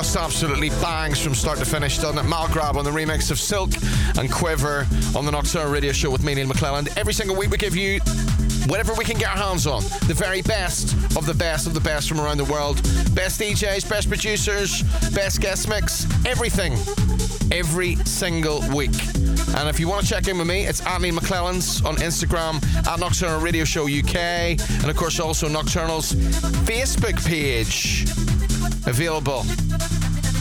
[0.00, 2.26] Just absolutely bangs from start to finish, doesn't it?
[2.26, 3.68] Mall Grab on the remix of Silk
[4.16, 6.96] and Quiver on the Nocturnal Radio Show with me, Neal McClelland.
[6.96, 8.00] Every single week we give you
[8.66, 9.82] whatever we can get our hands on.
[10.08, 12.76] The very best of the best of the best from around the world.
[13.14, 14.82] Best DJs, best producers,
[15.12, 16.72] best guest mix, everything.
[17.52, 18.98] Every single week.
[19.54, 23.00] And if you want to check in with me, it's at McClelland's on Instagram, at
[23.00, 26.14] Nocturnal Radio Show UK, and of course also Nocturnal's
[26.64, 28.06] Facebook page.
[28.86, 29.44] Available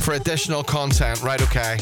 [0.10, 1.22] for additional content.
[1.22, 1.78] Right, okay.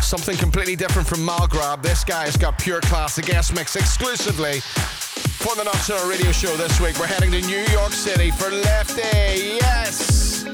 [0.00, 1.82] Something completely different from Mall Grab.
[1.82, 6.56] This guy has got pure class, a guest mix exclusively for the Nocturnal Radio Show
[6.56, 6.96] this week.
[7.00, 9.58] We're heading to New York City for Lefti.
[9.58, 10.44] Yes!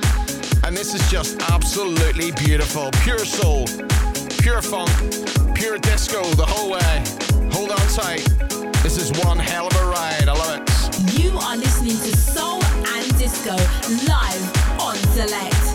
[0.64, 2.90] And this is just absolutely beautiful.
[3.02, 3.66] Pure soul,
[4.38, 4.90] pure funk,
[5.54, 7.04] pure disco the whole way.
[7.52, 8.24] Hold on tight.
[8.82, 10.28] This is one hell of a ride.
[10.28, 11.20] I love it.
[11.20, 13.54] You are listening to Soul and Disco
[14.08, 15.71] live on Select.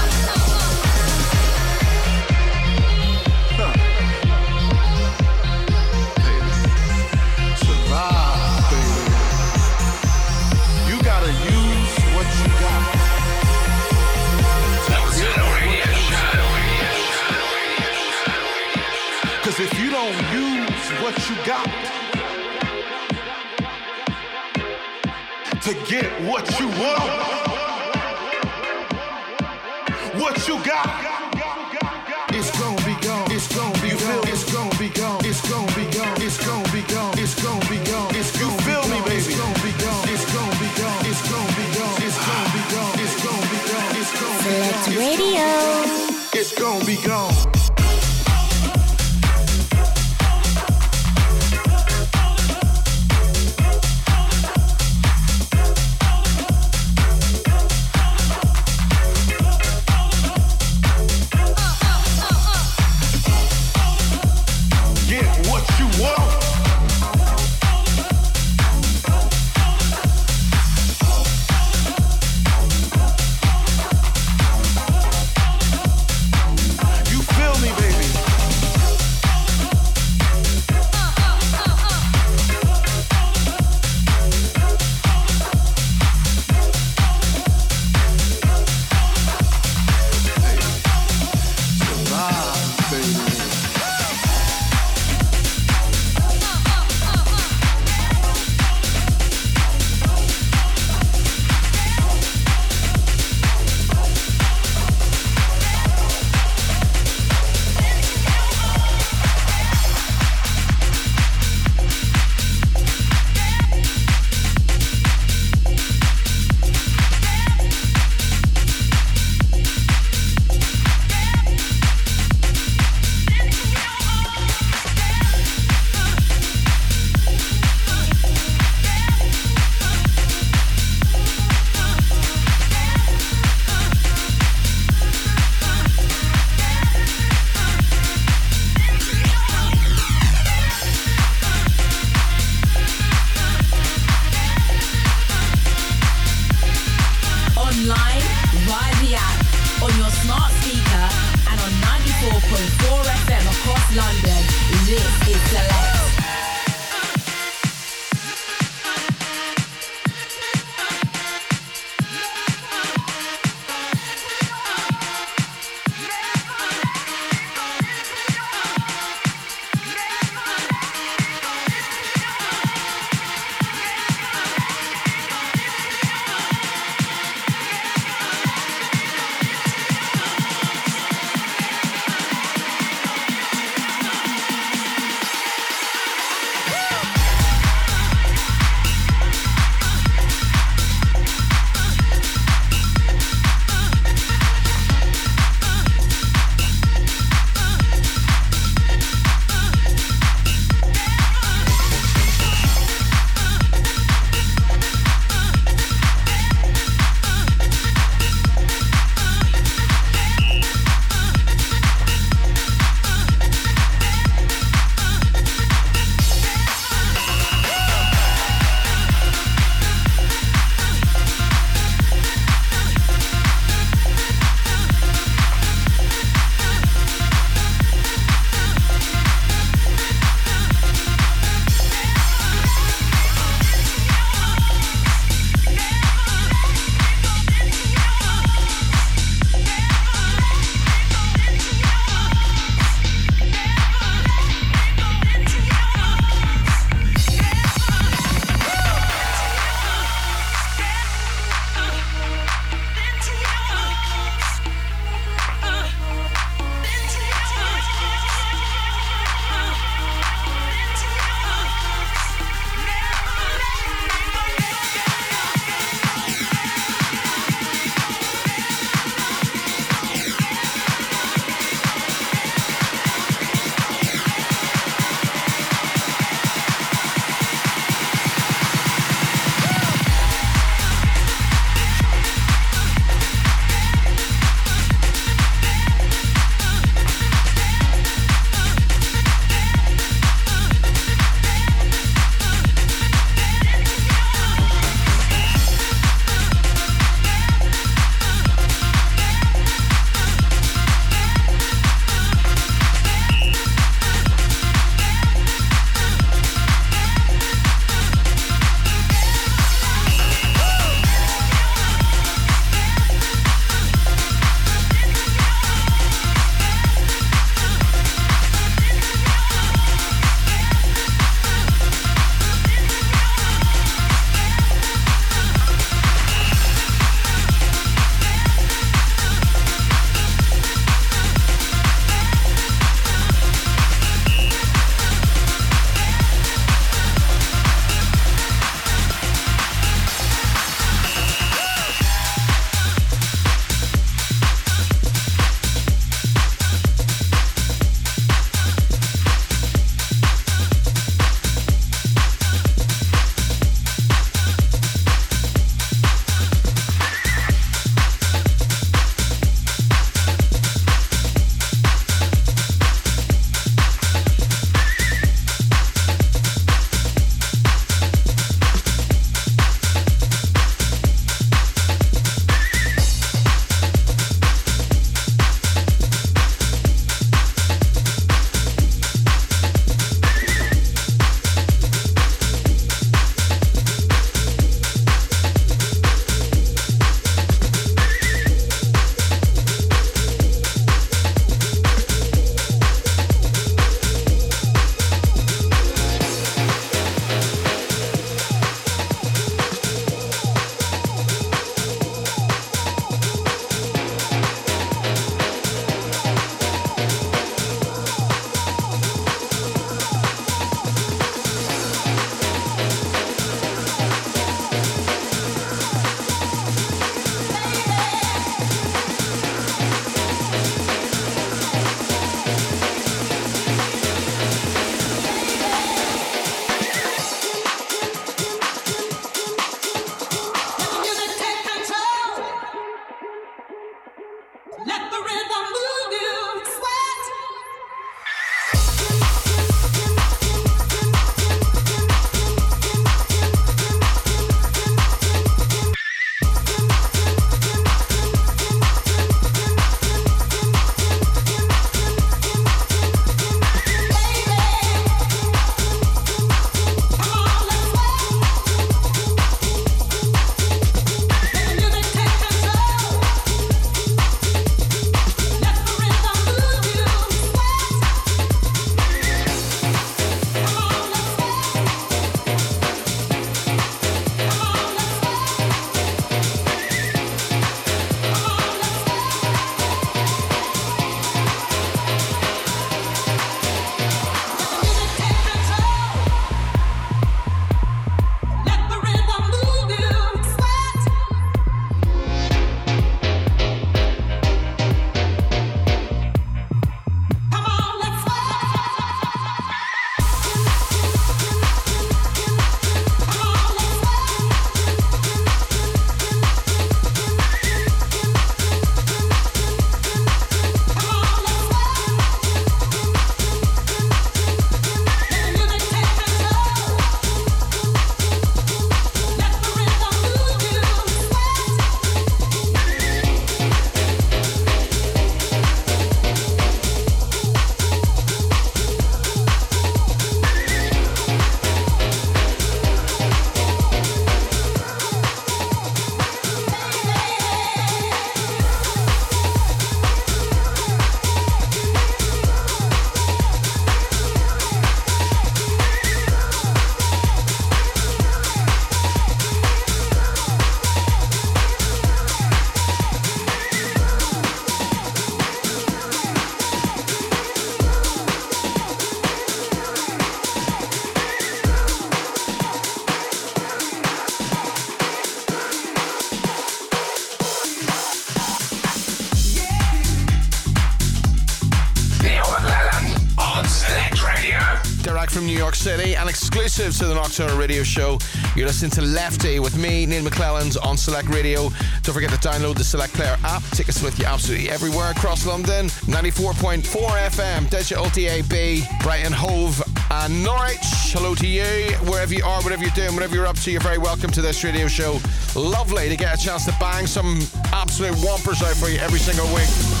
[575.31, 578.17] From New York City and exclusive to the Nocturnal Radio Show.
[578.53, 581.69] You're listening to Lefti with me, Neal McClelland's on Select Radio.
[582.03, 583.63] Don't forget to download the Select Player app.
[583.71, 585.87] Take us with you absolutely everywhere across London.
[586.07, 589.81] 94.4 FM, Digital DAB, Brighton Hove
[590.11, 590.77] and Norwich.
[591.13, 593.71] Hello to you, wherever you are, whatever you're doing, whatever you're up to.
[593.71, 595.19] You're very welcome to this radio show.
[595.55, 597.39] Lovely to get a chance to bang some
[597.71, 600.00] absolute whompers out for you every single week.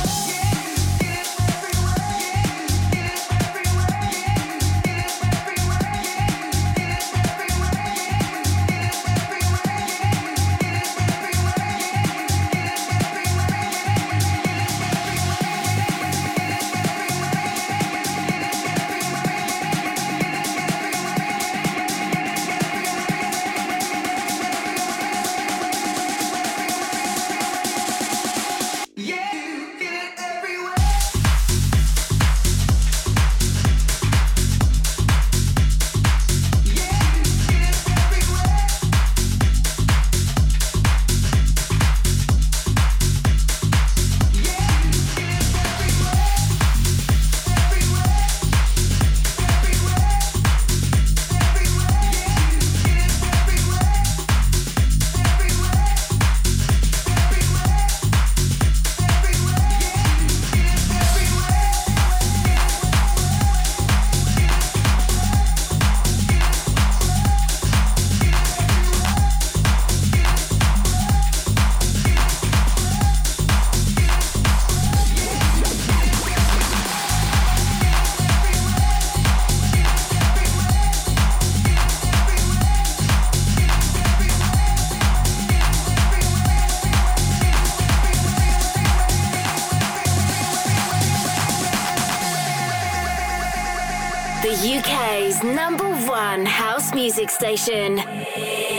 [97.57, 97.99] Station.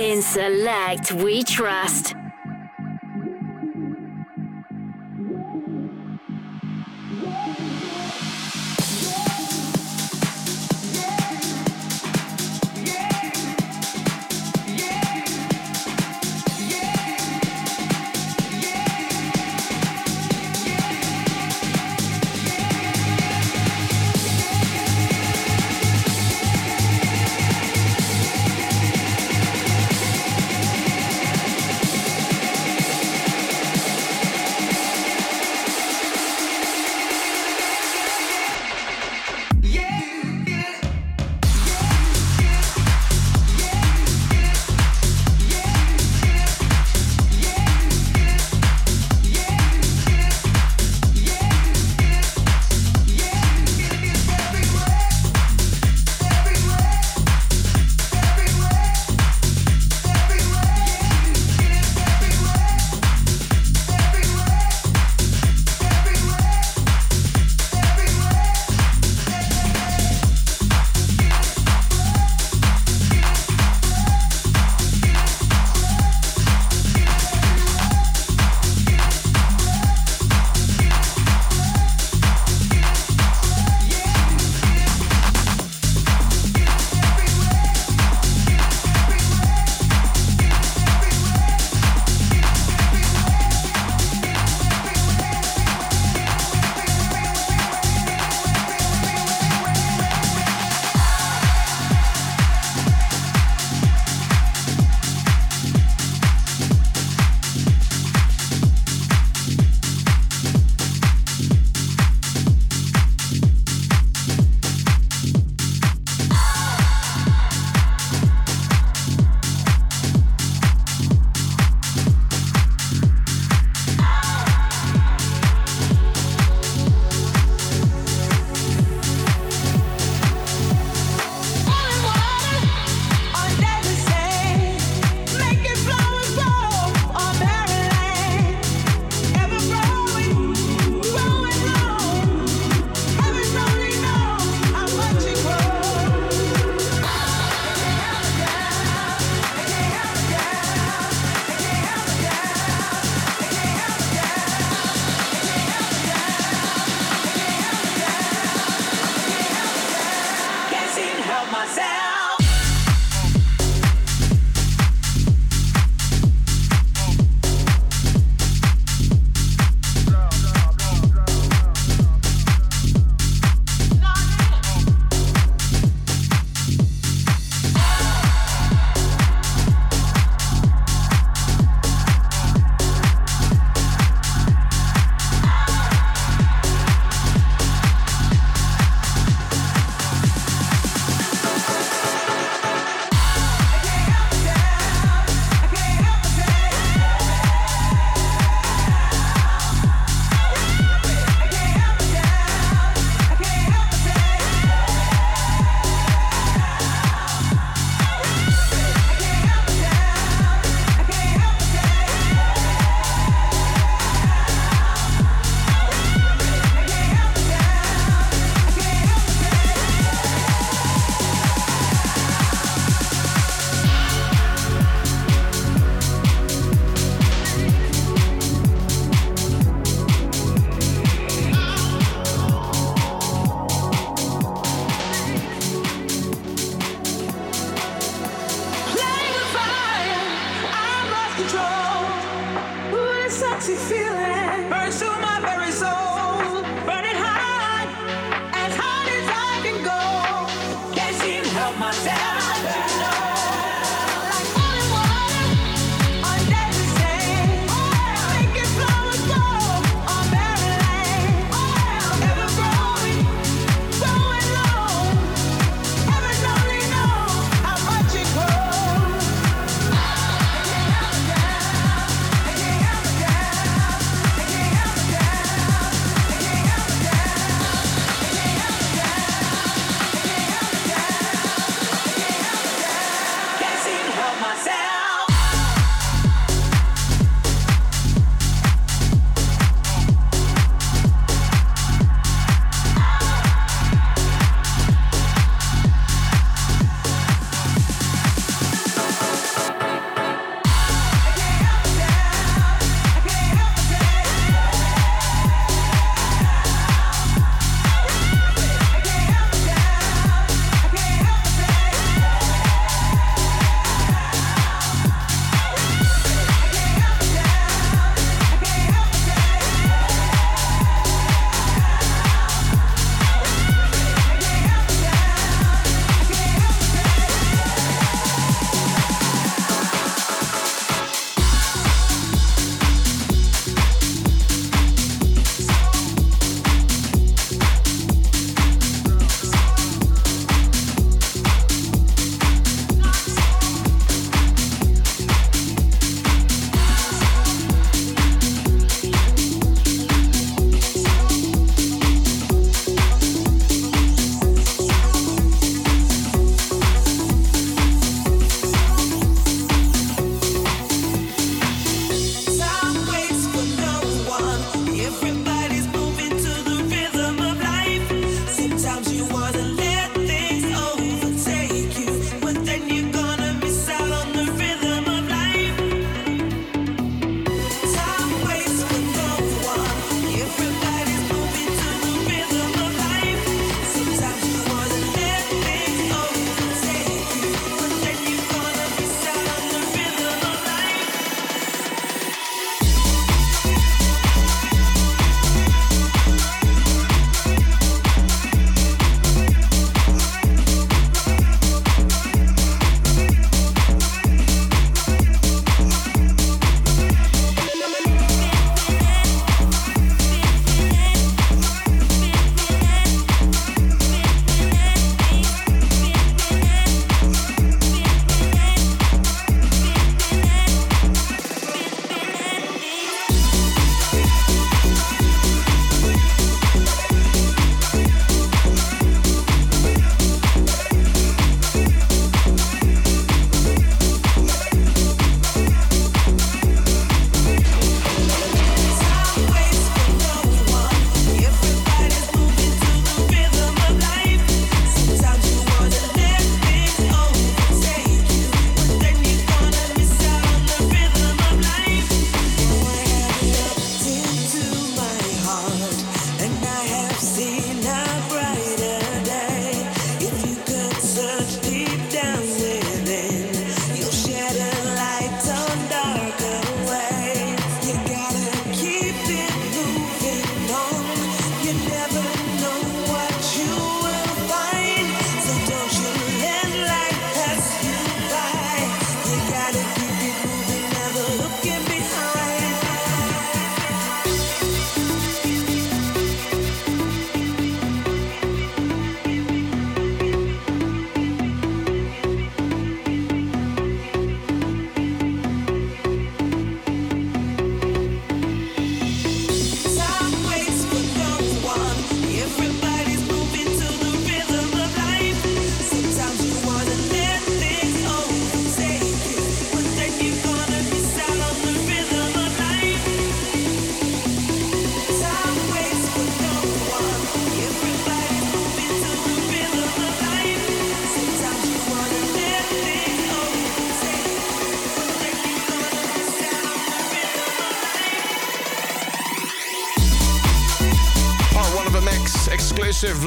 [0.00, 2.21] In Select, we trust.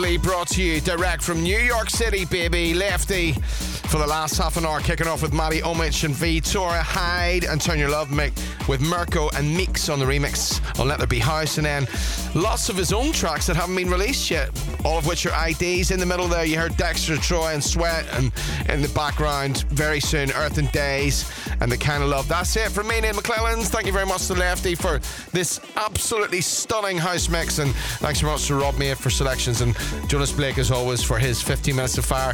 [0.06, 2.74] Brought to you direct from New York City, baby.
[2.74, 3.34] Lefti
[3.76, 7.62] for the last half an hour, kicking off with Matty Omich and Vitora Hyde and
[7.62, 8.34] Turn Your Love Mick
[8.68, 11.88] with Mirko and Meex on the remix on Let There Be House, and then
[12.34, 14.50] lots of his own tracks that haven't been released yet,
[14.84, 15.92] all of which are IDs.
[15.92, 18.32] In the middle there, you heard Dexter Troy and Sweat, and
[18.70, 21.30] in the background, very soon, Earth and Days
[21.62, 22.28] and the kind of love.
[22.28, 23.70] That's it from me, Neal McClelland's.
[23.70, 25.00] Thank you very much to Lefti for
[25.32, 29.76] this absolutely stunning house mix, and thanks very much to Rob Made for selections, and
[30.08, 32.34] Jonas Blake, as always, for his 15 minutes of fire.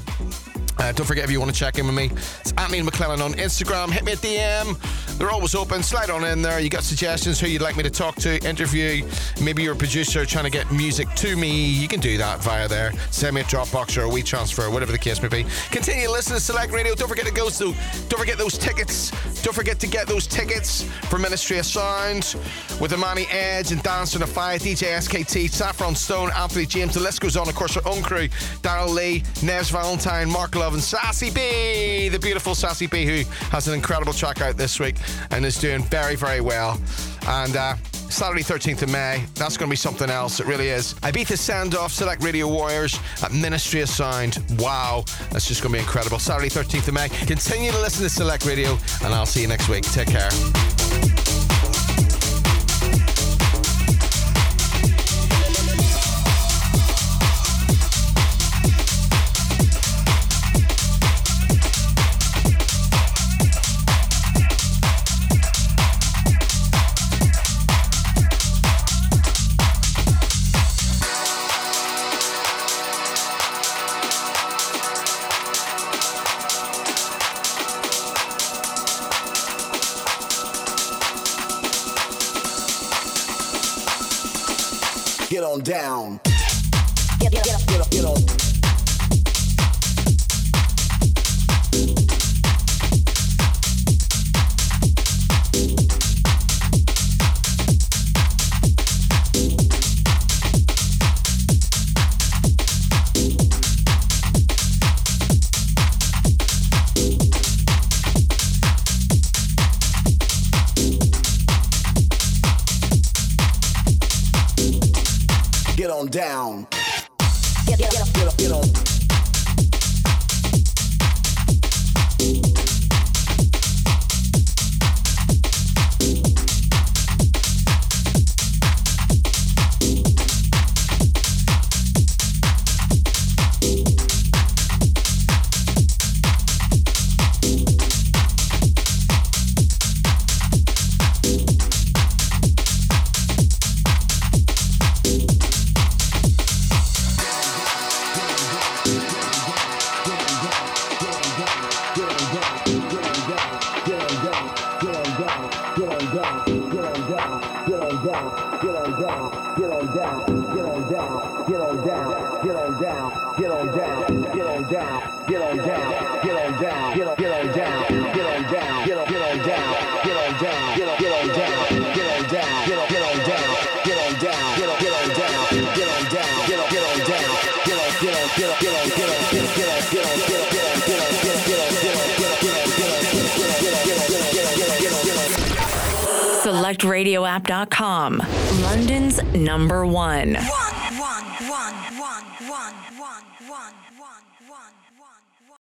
[0.81, 2.09] Uh, don't forget if you want to check in with me,
[2.39, 3.91] it's at Neal McClelland on Instagram.
[3.91, 5.17] Hit me a DM.
[5.19, 5.83] They're always open.
[5.83, 6.59] Slide on in there.
[6.59, 9.07] You got suggestions who you'd like me to talk to, interview.
[9.43, 11.69] Maybe you're a producer trying to get music to me.
[11.69, 12.93] You can do that via there.
[13.11, 15.45] Send me a Dropbox or a WeTransfer, transfer, whatever the case may be.
[15.69, 16.95] Continue listening to Select Radio.
[16.95, 17.75] Don't forget to go to.
[18.09, 19.11] Don't forget those tickets.
[19.43, 22.35] Don't forget to get those tickets for Ministry of Sound
[22.79, 26.95] with Amani Edge and Dance on the Fire, DJ SKT, Saffron Stone, Anthony James.
[26.95, 27.47] The list goes on.
[27.47, 28.27] Of course, our own crew:
[28.63, 33.67] Daryl Lee, Neves Valentine, Mark Love, and Sassy B, the beautiful Sassy B, who has
[33.67, 34.95] an incredible track out this week
[35.31, 36.79] and is doing very, very well.
[37.27, 37.75] And uh,
[38.09, 40.39] Saturday, 13th of May, that's going to be something else.
[40.39, 40.93] It really is.
[40.95, 44.43] Ibiza Send Off, Select Radio Warriors at Ministry of Sound.
[44.57, 46.19] Wow, that's just going to be incredible.
[46.19, 47.09] Saturday, 13th of May.
[47.09, 49.83] Continue to listen to Select Radio, and I'll see you next week.
[49.83, 51.30] Take care.